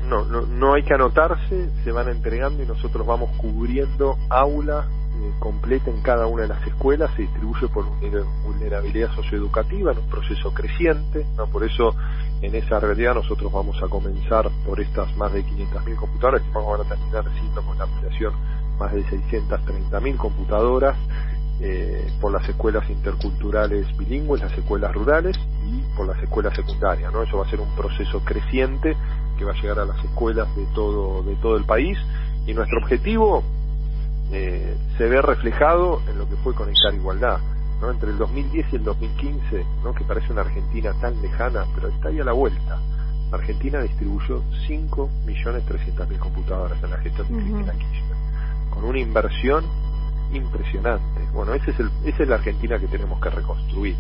No, 0.08 0.26
no, 0.26 0.42
no 0.42 0.74
hay 0.74 0.84
que 0.84 0.94
anotarse, 0.94 1.70
se 1.84 1.92
van 1.92 2.10
entregando 2.10 2.62
y 2.62 2.66
nosotros 2.66 3.06
vamos 3.08 3.30
cubriendo 3.38 4.18
aula 4.30 4.86
eh, 5.16 5.32
completa 5.40 5.90
en 5.90 6.02
cada 6.02 6.28
una 6.28 6.42
de 6.44 6.48
las 6.50 6.68
escuelas, 6.68 7.12
se 7.16 7.22
distribuye 7.22 7.68
por 7.68 7.86
vulnerabilidad 8.44 9.14
socioeducativa 9.16 9.92
en 9.92 10.00
un 10.00 10.10
proceso 10.10 10.54
creciente, 10.54 11.26
¿no? 11.38 11.48
por 11.48 11.64
eso 11.64 11.96
en 12.42 12.56
esa 12.56 12.80
realidad 12.80 13.16
nosotros 13.16 13.52
vamos 13.52 13.82
a 13.82 13.88
comenzar 13.88 14.50
por 14.66 14.82
estas 14.82 15.16
más 15.16 15.32
de 15.32 15.46
500.000 15.46 15.96
computadoras 15.96 16.42
que 16.42 16.52
vamos 16.52 16.80
a 16.80 16.84
terminar 16.84 17.24
siendo 17.40 17.62
con 17.62 17.78
la 17.78 17.86
ampliación 17.86 18.34
más 18.78 18.92
de 18.92 19.06
630.000 19.06 20.18
computadoras 20.18 20.98
eh, 21.62 22.12
por 22.20 22.32
las 22.32 22.48
escuelas 22.50 22.90
interculturales 22.90 23.86
bilingües, 23.98 24.42
las 24.42 24.58
escuelas 24.58 24.94
rurales 24.94 25.38
y 25.66 25.82
por 25.96 26.08
las 26.08 26.22
escuelas 26.22 26.56
secundarias. 26.56 27.12
¿no? 27.14 27.24
Eso 27.24 27.38
va 27.38 27.46
a 27.46 27.50
ser 27.50 27.60
un 27.60 27.74
proceso 27.76 28.22
creciente 28.26 28.96
que 29.38 29.46
va 29.46 29.52
a 29.52 29.62
llegar 29.62 29.80
a 29.80 29.86
las 29.86 30.04
escuelas 30.04 30.54
de 30.56 30.66
todo, 30.74 31.24
de 31.24 31.36
todo 31.36 31.58
el 31.58 31.66
país 31.66 31.98
y 32.46 32.54
nuestro 32.54 32.80
objetivo 32.80 33.44
eh, 34.32 34.76
se 34.98 35.06
ve 35.06 35.22
reflejado 35.22 36.02
en 36.10 36.18
lo 36.18 36.28
que 36.28 36.36
fue 36.38 36.54
Conectar 36.54 36.94
Igualdad. 36.94 37.40
¿no? 37.82 37.92
Entre 37.92 38.10
el 38.10 38.18
2010 38.18 38.68
y 38.72 38.76
el 38.78 38.84
2015, 38.84 39.66
¿no? 39.84 39.94
que 39.94 40.04
parece 40.04 40.32
una 40.32 40.42
Argentina 40.42 40.94
tan 41.00 41.22
lejana, 41.22 41.66
pero 41.76 41.90
está 41.90 42.10
ahí 42.10 42.20
a 42.20 42.24
la 42.24 42.34
vuelta. 42.34 42.80
Argentina 43.32 43.82
distribuyó 43.82 44.44
5.300.000 44.68 46.18
computadoras 46.20 46.82
en 46.84 46.92
la 46.92 46.98
gestión 46.98 47.28
de 47.28 47.34
Cristina 47.34 47.74
Kirchner, 47.74 48.18
con 48.70 48.84
una 48.86 49.00
inversión 49.00 49.66
impresionante. 50.34 51.22
Bueno, 51.34 51.54
ese 51.54 51.72
es 51.72 51.80
el, 51.80 51.90
esa 52.06 52.24
es 52.24 52.30
la 52.30 52.36
Argentina 52.36 52.80
que 52.80 52.88
tenemos 52.88 53.20
que 53.22 53.30
reconstruir, 53.30 53.96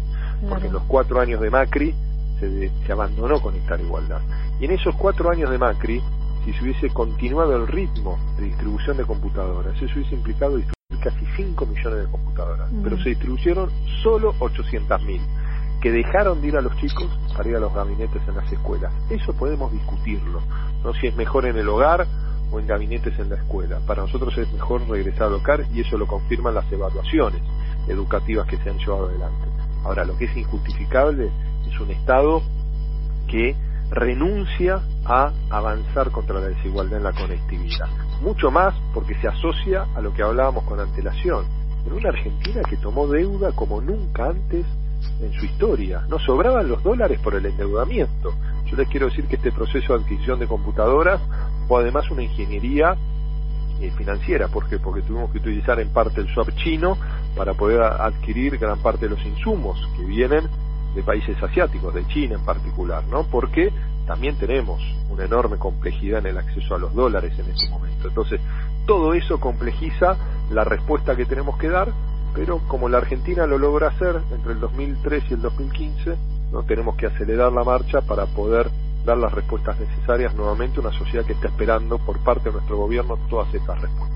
porque 0.47 0.67
en 0.67 0.73
los 0.73 0.83
cuatro 0.83 1.19
años 1.19 1.41
de 1.41 1.49
Macri 1.49 1.93
se, 2.39 2.71
se 2.85 2.91
abandonó 2.91 3.41
conectar 3.41 3.79
igualdad. 3.79 4.21
Y 4.59 4.65
en 4.65 4.71
esos 4.71 4.95
cuatro 4.95 5.29
años 5.29 5.49
de 5.49 5.57
Macri, 5.57 6.01
si 6.45 6.53
se 6.53 6.63
hubiese 6.63 6.89
continuado 6.89 7.55
el 7.55 7.67
ritmo 7.67 8.19
de 8.37 8.45
distribución 8.45 8.97
de 8.97 9.05
computadoras, 9.05 9.75
eso 9.81 9.93
hubiese 9.95 10.15
implicado 10.15 10.57
distribuir 10.57 10.73
casi 11.03 11.25
5 11.35 11.65
millones 11.65 12.05
de 12.05 12.11
computadoras, 12.11 12.69
pero 12.83 12.97
se 12.97 13.09
distribuyeron 13.09 13.69
solo 14.03 14.33
800.000 14.39 15.19
que 15.81 15.91
dejaron 15.91 16.41
de 16.41 16.47
ir 16.47 16.55
a 16.55 16.61
los 16.61 16.75
chicos 16.77 17.09
para 17.35 17.49
ir 17.49 17.57
a 17.57 17.59
los 17.59 17.73
gabinetes 17.73 18.21
en 18.25 18.35
las 18.35 18.49
escuelas. 18.51 18.93
Eso 19.09 19.33
podemos 19.33 19.71
discutirlo, 19.71 20.41
no 20.81 20.93
si 20.93 21.07
es 21.07 21.15
mejor 21.15 21.45
en 21.45 21.57
el 21.57 21.67
hogar 21.67 22.07
o 22.53 22.59
en 22.59 22.67
gabinetes 22.67 23.17
en 23.19 23.29
la 23.29 23.35
escuela. 23.35 23.79
Para 23.87 24.03
nosotros 24.03 24.37
es 24.37 24.51
mejor 24.53 24.87
regresar 24.87 25.27
al 25.27 25.33
hogar 25.33 25.65
y 25.73 25.81
eso 25.81 25.97
lo 25.97 26.05
confirman 26.05 26.53
las 26.53 26.71
evaluaciones 26.71 27.41
educativas 27.87 28.47
que 28.47 28.57
se 28.57 28.69
han 28.69 28.77
llevado 28.77 29.07
adelante. 29.07 29.47
Ahora, 29.83 30.05
lo 30.05 30.15
que 30.17 30.25
es 30.25 30.37
injustificable 30.37 31.29
es 31.67 31.79
un 31.79 31.91
Estado 31.91 32.41
que 33.27 33.55
renuncia 33.89 34.81
a 35.05 35.31
avanzar 35.49 36.11
contra 36.11 36.39
la 36.39 36.47
desigualdad 36.47 36.97
en 36.97 37.03
la 37.03 37.13
conectividad. 37.13 37.87
Mucho 38.21 38.51
más 38.51 38.73
porque 38.93 39.15
se 39.15 39.27
asocia 39.27 39.85
a 39.95 40.01
lo 40.01 40.13
que 40.13 40.23
hablábamos 40.23 40.63
con 40.63 40.79
antelación, 40.79 41.45
en 41.85 41.93
una 41.93 42.09
Argentina 42.09 42.61
que 42.69 42.77
tomó 42.77 43.07
deuda 43.07 43.51
como 43.51 43.81
nunca 43.81 44.29
antes 44.29 44.65
en 45.21 45.33
su 45.33 45.45
historia. 45.45 46.05
No 46.07 46.19
sobraban 46.19 46.69
los 46.69 46.81
dólares 46.81 47.19
por 47.19 47.35
el 47.35 47.45
endeudamiento. 47.45 48.33
Yo 48.65 48.77
les 48.77 48.87
quiero 48.87 49.07
decir 49.07 49.27
que 49.27 49.35
este 49.35 49.51
proceso 49.51 49.97
de 49.97 50.03
adquisición 50.03 50.39
de 50.39 50.47
computadoras 50.47 51.21
fue 51.67 51.81
además 51.81 52.09
una 52.09 52.23
ingeniería 52.23 52.95
eh, 53.81 53.91
financiera. 53.97 54.47
¿Por 54.47 54.67
qué? 54.69 54.79
Porque 54.79 55.01
tuvimos 55.01 55.31
que 55.31 55.39
utilizar 55.39 55.79
en 55.79 55.89
parte 55.89 56.21
el 56.21 56.27
swap 56.33 56.49
chino 56.55 56.97
para 57.35 57.53
poder 57.53 57.81
adquirir 57.81 58.57
gran 58.57 58.79
parte 58.79 59.07
de 59.07 59.15
los 59.15 59.25
insumos 59.25 59.77
que 59.97 60.05
vienen 60.05 60.47
de 60.95 61.03
países 61.03 61.41
asiáticos, 61.41 61.93
de 61.93 62.07
China 62.07 62.35
en 62.35 62.45
particular, 62.45 63.03
¿no? 63.07 63.23
Porque 63.23 63.73
también 64.05 64.37
tenemos 64.37 64.81
una 65.09 65.25
enorme 65.25 65.57
complejidad 65.57 66.19
en 66.19 66.27
el 66.27 66.37
acceso 66.37 66.75
a 66.75 66.77
los 66.77 66.93
dólares 66.93 67.37
en 67.39 67.49
este 67.49 67.69
momento. 67.69 68.07
Entonces, 68.07 68.39
todo 68.85 69.13
eso 69.13 69.39
complejiza 69.39 70.17
la 70.51 70.63
respuesta 70.63 71.15
que 71.15 71.25
tenemos 71.25 71.57
que 71.57 71.69
dar, 71.69 71.91
pero 72.35 72.59
como 72.67 72.89
la 72.89 72.97
Argentina 72.97 73.45
lo 73.47 73.57
logra 73.57 73.89
hacer 73.89 74.21
entre 74.31 74.53
el 74.53 74.59
2003 74.59 75.23
y 75.29 75.33
el 75.33 75.41
2015, 75.41 76.15
no 76.53 76.63
tenemos 76.63 76.95
que 76.95 77.07
acelerar 77.07 77.51
la 77.51 77.63
marcha 77.63 78.01
para 78.01 78.25
poder 78.27 78.69
dar 79.03 79.17
las 79.17 79.33
respuestas 79.33 79.77
necesarias 79.79 80.33
nuevamente 80.35 80.77
a 80.77 80.81
una 80.81 80.97
sociedad 80.97 81.25
que 81.25 81.33
está 81.33 81.47
esperando 81.47 81.97
por 81.97 82.23
parte 82.23 82.49
de 82.49 82.53
nuestro 82.53 82.77
gobierno 82.77 83.17
todas 83.29 83.53
estas 83.53 83.81
respuestas. 83.81 84.13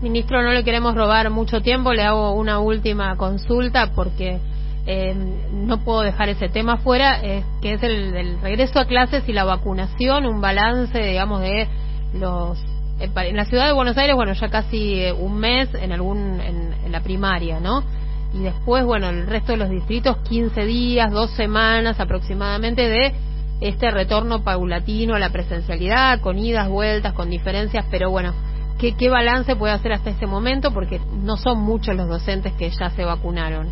Ministro, 0.00 0.42
no 0.42 0.52
le 0.52 0.64
queremos 0.64 0.94
robar 0.94 1.28
mucho 1.28 1.60
tiempo, 1.60 1.92
le 1.92 2.02
hago 2.02 2.32
una 2.32 2.60
última 2.60 3.16
consulta 3.16 3.90
porque 3.94 4.38
eh, 4.86 5.14
no 5.52 5.84
puedo 5.84 6.00
dejar 6.00 6.30
ese 6.30 6.48
tema 6.48 6.78
fuera, 6.78 7.20
eh, 7.22 7.44
que 7.60 7.74
es 7.74 7.82
el 7.82 8.12
del 8.12 8.40
regreso 8.40 8.80
a 8.80 8.86
clases 8.86 9.28
y 9.28 9.34
la 9.34 9.44
vacunación, 9.44 10.24
un 10.24 10.40
balance, 10.40 10.98
digamos, 10.98 11.42
de 11.42 11.68
los 12.14 12.58
en 13.00 13.36
la 13.36 13.46
ciudad 13.46 13.66
de 13.66 13.72
Buenos 13.72 13.96
Aires, 13.96 14.14
bueno, 14.14 14.34
ya 14.34 14.48
casi 14.48 15.00
eh, 15.00 15.12
un 15.12 15.38
mes 15.38 15.72
en 15.74 15.92
algún 15.92 16.40
en, 16.40 16.92
la 16.92 17.00
primaria, 17.02 17.60
¿no? 17.60 17.84
Y 18.32 18.42
después, 18.42 18.84
bueno, 18.84 19.08
el 19.08 19.26
resto 19.26 19.52
de 19.52 19.58
los 19.58 19.70
distritos 19.70 20.18
15 20.18 20.64
días, 20.64 21.10
dos 21.10 21.30
semanas 21.32 21.98
aproximadamente 21.98 22.88
de 22.88 23.12
este 23.60 23.90
retorno 23.90 24.42
paulatino 24.42 25.14
a 25.14 25.18
la 25.18 25.30
presencialidad, 25.30 26.20
con 26.20 26.38
idas, 26.38 26.68
vueltas, 26.68 27.12
con 27.12 27.28
diferencias, 27.28 27.84
pero 27.90 28.10
bueno, 28.10 28.32
¿qué, 28.78 28.94
qué 28.96 29.10
balance 29.10 29.56
puede 29.56 29.74
hacer 29.74 29.92
hasta 29.92 30.10
este 30.10 30.26
momento? 30.26 30.72
Porque 30.72 31.00
no 31.22 31.36
son 31.36 31.60
muchos 31.60 31.94
los 31.94 32.08
docentes 32.08 32.52
que 32.54 32.70
ya 32.70 32.90
se 32.90 33.04
vacunaron. 33.04 33.68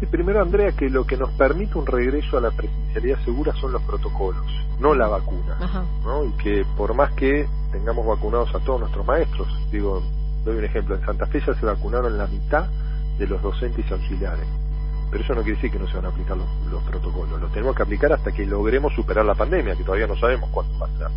Sí, 0.00 0.06
primero 0.06 0.42
Andrea, 0.42 0.72
que 0.72 0.90
lo 0.90 1.06
que 1.06 1.16
nos 1.16 1.30
permite 1.32 1.78
un 1.78 1.86
regreso 1.86 2.36
a 2.36 2.40
la 2.40 2.50
presencialidad 2.50 3.18
segura 3.24 3.54
son 3.54 3.72
los 3.72 3.82
protocolos, 3.82 4.44
no 4.78 4.94
la 4.94 5.08
vacuna, 5.08 5.56
¿no? 6.04 6.24
Y 6.24 6.32
que 6.32 6.66
por 6.76 6.94
más 6.94 7.12
que 7.12 7.46
tengamos 7.72 8.06
vacunados 8.06 8.54
a 8.54 8.58
todos 8.60 8.80
nuestros 8.80 9.06
maestros, 9.06 9.48
digo, 9.70 10.02
doy 10.44 10.58
un 10.58 10.64
ejemplo, 10.64 10.96
en 10.96 11.04
Santa 11.04 11.26
Fe 11.26 11.40
ya 11.46 11.54
se 11.54 11.64
vacunaron 11.64 12.18
la 12.18 12.26
mitad 12.26 12.68
de 13.18 13.26
los 13.26 13.42
docentes 13.42 13.90
auxiliares, 13.90 14.46
pero 15.10 15.22
eso 15.22 15.34
no 15.34 15.42
quiere 15.42 15.56
decir 15.56 15.70
que 15.70 15.78
no 15.78 15.86
se 15.88 15.96
van 15.96 16.06
a 16.06 16.08
aplicar 16.08 16.36
los, 16.36 16.82
protocolos, 16.82 17.40
los 17.40 17.52
tenemos 17.52 17.74
que 17.74 17.82
aplicar 17.82 18.12
hasta 18.12 18.32
que 18.32 18.44
logremos 18.46 18.92
superar 18.94 19.24
la 19.24 19.34
pandemia, 19.34 19.76
que 19.76 19.84
todavía 19.84 20.06
no 20.06 20.16
sabemos 20.16 20.50
cuándo 20.50 20.78
va 20.78 20.86
a 20.86 20.98
ser. 20.98 21.08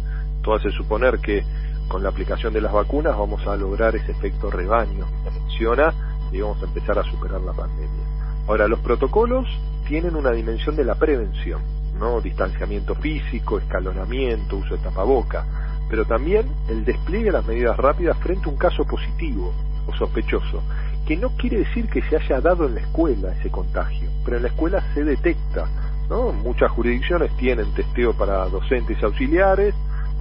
Todo 0.41 0.55
hace 0.55 0.71
suponer 0.71 1.19
que 1.19 1.43
con 1.87 2.03
la 2.03 2.09
aplicación 2.09 2.53
de 2.53 2.61
las 2.61 2.71
vacunas 2.71 3.17
vamos 3.17 3.45
a 3.47 3.55
lograr 3.55 3.95
ese 3.95 4.11
efecto 4.11 4.51
rebaño 4.51 5.05
que 5.23 5.31
menciona 5.31 5.93
y 6.31 6.39
vamos 6.39 6.61
a 6.61 6.65
empezar 6.65 6.99
a 6.99 7.03
superar 7.03 7.41
la 7.41 7.53
pandemia. 7.53 8.05
Ahora, 8.47 8.67
los 8.67 8.79
protocolos 8.79 9.47
tienen 9.87 10.15
una 10.15 10.31
dimensión 10.31 10.75
de 10.75 10.83
la 10.83 10.95
prevención, 10.95 11.61
¿no? 11.99 12.21
Distanciamiento 12.21 12.95
físico, 12.95 13.57
escalonamiento, 13.57 14.57
uso 14.57 14.75
de 14.77 14.83
tapaboca, 14.83 15.45
pero 15.89 16.05
también 16.05 16.47
el 16.67 16.85
despliegue 16.85 17.25
de 17.25 17.31
las 17.31 17.45
medidas 17.45 17.75
rápidas 17.75 18.17
frente 18.19 18.47
a 18.47 18.51
un 18.51 18.57
caso 18.57 18.85
positivo 18.85 19.51
o 19.87 19.93
sospechoso, 19.95 20.61
que 21.05 21.17
no 21.17 21.29
quiere 21.29 21.59
decir 21.59 21.89
que 21.89 22.01
se 22.03 22.17
haya 22.17 22.41
dado 22.41 22.67
en 22.67 22.75
la 22.75 22.81
escuela 22.81 23.33
ese 23.33 23.49
contagio, 23.49 24.09
pero 24.23 24.37
en 24.37 24.43
la 24.43 24.49
escuela 24.49 24.83
se 24.93 25.03
detecta, 25.03 25.67
¿no? 26.09 26.31
Muchas 26.31 26.71
jurisdicciones 26.71 27.35
tienen 27.37 27.73
testeo 27.73 28.13
para 28.13 28.47
docentes 28.49 28.97
y 29.01 29.05
auxiliares, 29.05 29.73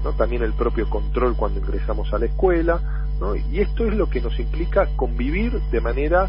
¿no? 0.05 0.12
También 0.12 0.43
el 0.43 0.53
propio 0.53 0.88
control 0.88 1.37
cuando 1.37 1.61
ingresamos 1.61 2.12
a 2.12 2.19
la 2.19 2.27
escuela, 2.27 2.81
¿no? 3.21 3.37
Y 3.37 3.61
esto 3.61 3.87
es 3.87 3.95
lo 3.95 4.09
que 4.09 4.21
nos 4.21 4.38
implica 4.38 4.87
convivir 4.97 5.61
de 5.71 5.81
manera 5.81 6.29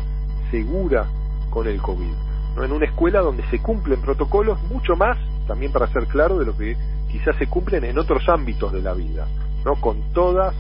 segura 0.52 1.08
con 1.50 1.68
el 1.68 1.82
COVID. 1.82 2.14
¿no? 2.56 2.64
En 2.64 2.72
una 2.72 2.86
escuela 2.86 3.22
donde 3.22 3.44
se 3.50 3.60
cumplen 3.60 4.02
protocolos 4.02 4.62
mucho 4.64 4.96
más, 4.96 5.18
también 5.48 5.72
para 5.72 5.88
ser 5.88 6.06
claro, 6.08 6.40
de 6.40 6.46
lo 6.46 6.58
que 6.58 6.78
quizás 7.12 7.36
se 7.38 7.48
cumplen 7.48 7.84
en 7.84 7.98
otros 7.98 8.28
ámbitos 8.30 8.72
de 8.72 8.82
la 8.82 8.94
vida, 8.94 9.28
¿no? 9.66 9.76
con 9.76 10.02
todas 10.14 10.54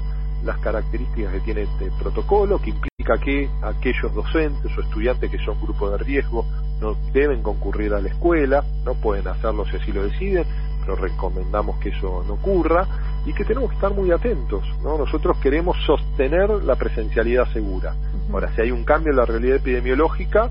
las 0.43 0.57
características 0.59 1.33
que 1.33 1.39
tiene 1.41 1.61
este 1.63 1.91
protocolo, 1.99 2.59
que 2.59 2.71
implica 2.71 2.98
que 3.17 3.49
aquellos 3.61 4.13
docentes 4.13 4.77
o 4.77 4.81
estudiantes 4.81 5.31
que 5.31 5.39
son 5.39 5.59
grupo 5.61 5.89
de 5.89 5.97
riesgo 5.97 6.45
no 6.79 6.95
deben 7.11 7.41
concurrir 7.41 7.93
a 7.93 8.01
la 8.01 8.09
escuela, 8.09 8.63
no 8.85 8.93
pueden 8.95 9.27
hacerlo 9.27 9.65
si 9.65 9.77
así 9.77 9.91
lo 9.91 10.03
deciden, 10.03 10.45
pero 10.81 10.95
recomendamos 10.95 11.77
que 11.79 11.89
eso 11.89 12.23
no 12.27 12.35
ocurra 12.35 12.87
y 13.25 13.33
que 13.33 13.43
tenemos 13.43 13.69
que 13.69 13.75
estar 13.75 13.93
muy 13.93 14.11
atentos. 14.11 14.63
¿no? 14.81 14.97
Nosotros 14.97 15.37
queremos 15.37 15.77
sostener 15.85 16.49
la 16.49 16.75
presencialidad 16.75 17.51
segura. 17.51 17.95
Ahora, 18.31 18.53
si 18.55 18.61
hay 18.61 18.71
un 18.71 18.83
cambio 18.83 19.11
en 19.11 19.17
la 19.17 19.25
realidad 19.25 19.57
epidemiológica, 19.57 20.49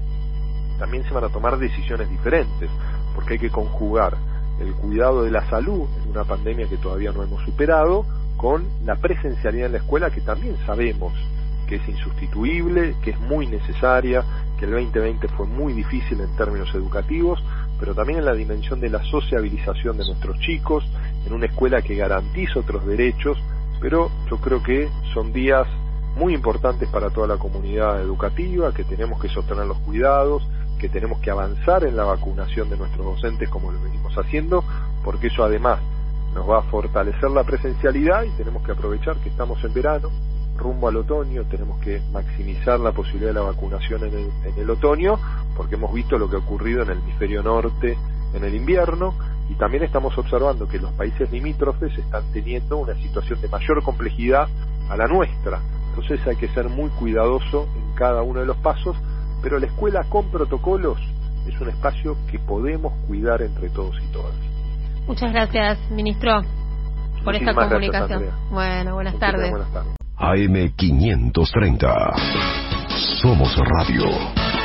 también 0.78 1.04
se 1.04 1.14
van 1.14 1.24
a 1.24 1.28
tomar 1.28 1.58
decisiones 1.58 2.08
diferentes, 2.10 2.70
porque 3.14 3.34
hay 3.34 3.38
que 3.38 3.50
conjugar 3.50 4.16
el 4.60 4.74
cuidado 4.74 5.22
de 5.22 5.30
la 5.30 5.48
salud 5.48 5.88
en 6.02 6.10
una 6.10 6.24
pandemia 6.24 6.68
que 6.68 6.76
todavía 6.76 7.12
no 7.12 7.22
hemos 7.22 7.42
superado 7.44 8.04
con 8.36 8.64
la 8.84 8.96
presencialidad 8.96 9.66
en 9.66 9.72
la 9.72 9.78
escuela 9.78 10.10
que 10.10 10.20
también 10.20 10.56
sabemos 10.66 11.12
que 11.68 11.76
es 11.76 11.88
insustituible, 11.88 12.96
que 13.02 13.10
es 13.10 13.20
muy 13.20 13.46
necesaria, 13.46 14.24
que 14.58 14.64
el 14.64 14.72
2020 14.72 15.28
fue 15.28 15.46
muy 15.46 15.72
difícil 15.72 16.20
en 16.20 16.34
términos 16.36 16.74
educativos, 16.74 17.42
pero 17.78 17.94
también 17.94 18.20
en 18.20 18.24
la 18.24 18.32
dimensión 18.32 18.80
de 18.80 18.90
la 18.90 19.02
sociabilización 19.04 19.98
de 19.98 20.06
nuestros 20.06 20.38
chicos, 20.40 20.84
en 21.26 21.32
una 21.32 21.46
escuela 21.46 21.82
que 21.82 21.94
garantiza 21.94 22.60
otros 22.60 22.84
derechos, 22.86 23.38
pero 23.80 24.10
yo 24.28 24.38
creo 24.38 24.62
que 24.62 24.88
son 25.14 25.32
días 25.32 25.68
muy 26.16 26.34
importantes 26.34 26.88
para 26.88 27.10
toda 27.10 27.28
la 27.28 27.36
comunidad 27.36 28.00
educativa, 28.00 28.74
que 28.74 28.82
tenemos 28.82 29.20
que 29.20 29.28
sostener 29.28 29.66
los 29.66 29.78
cuidados, 29.78 30.42
que 30.80 30.88
tenemos 30.88 31.20
que 31.20 31.30
avanzar 31.30 31.84
en 31.84 31.96
la 31.96 32.04
vacunación 32.04 32.70
de 32.70 32.76
nuestros 32.76 33.04
docentes 33.04 33.48
como 33.48 33.70
lo 33.70 33.80
venimos 33.80 34.16
haciendo, 34.16 34.64
porque 35.04 35.28
eso 35.28 35.44
además 35.44 35.78
nos 36.34 36.48
va 36.48 36.58
a 36.58 36.62
fortalecer 36.62 37.30
la 37.30 37.44
presencialidad 37.44 38.24
y 38.24 38.30
tenemos 38.30 38.64
que 38.64 38.72
aprovechar 38.72 39.16
que 39.18 39.28
estamos 39.28 39.62
en 39.64 39.74
verano, 39.74 40.10
rumbo 40.58 40.88
al 40.88 40.96
otoño, 40.96 41.44
tenemos 41.44 41.80
que 41.80 42.02
maximizar 42.12 42.78
la 42.80 42.92
posibilidad 42.92 43.30
de 43.30 43.40
la 43.40 43.46
vacunación 43.46 44.04
en 44.04 44.14
el, 44.14 44.30
en 44.44 44.58
el 44.58 44.70
otoño, 44.70 45.18
porque 45.56 45.76
hemos 45.76 45.92
visto 45.94 46.18
lo 46.18 46.28
que 46.28 46.36
ha 46.36 46.40
ocurrido 46.40 46.82
en 46.82 46.90
el 46.90 46.98
hemisferio 46.98 47.42
norte 47.42 47.96
en 48.34 48.44
el 48.44 48.54
invierno 48.54 49.14
y 49.48 49.54
también 49.54 49.82
estamos 49.82 50.16
observando 50.18 50.68
que 50.68 50.78
los 50.78 50.92
países 50.92 51.32
limítrofes 51.32 51.96
están 51.96 52.24
teniendo 52.32 52.76
una 52.76 52.94
situación 52.96 53.40
de 53.40 53.48
mayor 53.48 53.82
complejidad 53.82 54.48
a 54.90 54.96
la 54.96 55.06
nuestra. 55.06 55.60
Entonces 55.88 56.20
hay 56.26 56.36
que 56.36 56.48
ser 56.48 56.68
muy 56.68 56.90
cuidadoso 56.90 57.66
en 57.74 57.94
cada 57.94 58.22
uno 58.22 58.40
de 58.40 58.46
los 58.46 58.58
pasos 58.58 58.96
pero 59.42 59.58
la 59.58 59.66
escuela 59.66 60.04
con 60.08 60.30
protocolos 60.30 60.98
es 61.46 61.60
un 61.60 61.68
espacio 61.68 62.16
que 62.30 62.38
podemos 62.38 62.92
cuidar 63.06 63.42
entre 63.42 63.70
todos 63.70 63.96
y 64.02 64.12
todas. 64.12 64.34
Muchas 65.06 65.32
gracias, 65.32 65.78
ministro, 65.90 66.42
por 67.24 67.34
esta 67.34 67.54
comunicación. 67.54 68.30
bueno, 68.50 68.94
buenas 68.94 69.18
tardes. 69.18 69.52
AM530. 70.20 72.14
Somos 73.22 73.56
Radio. 73.56 74.57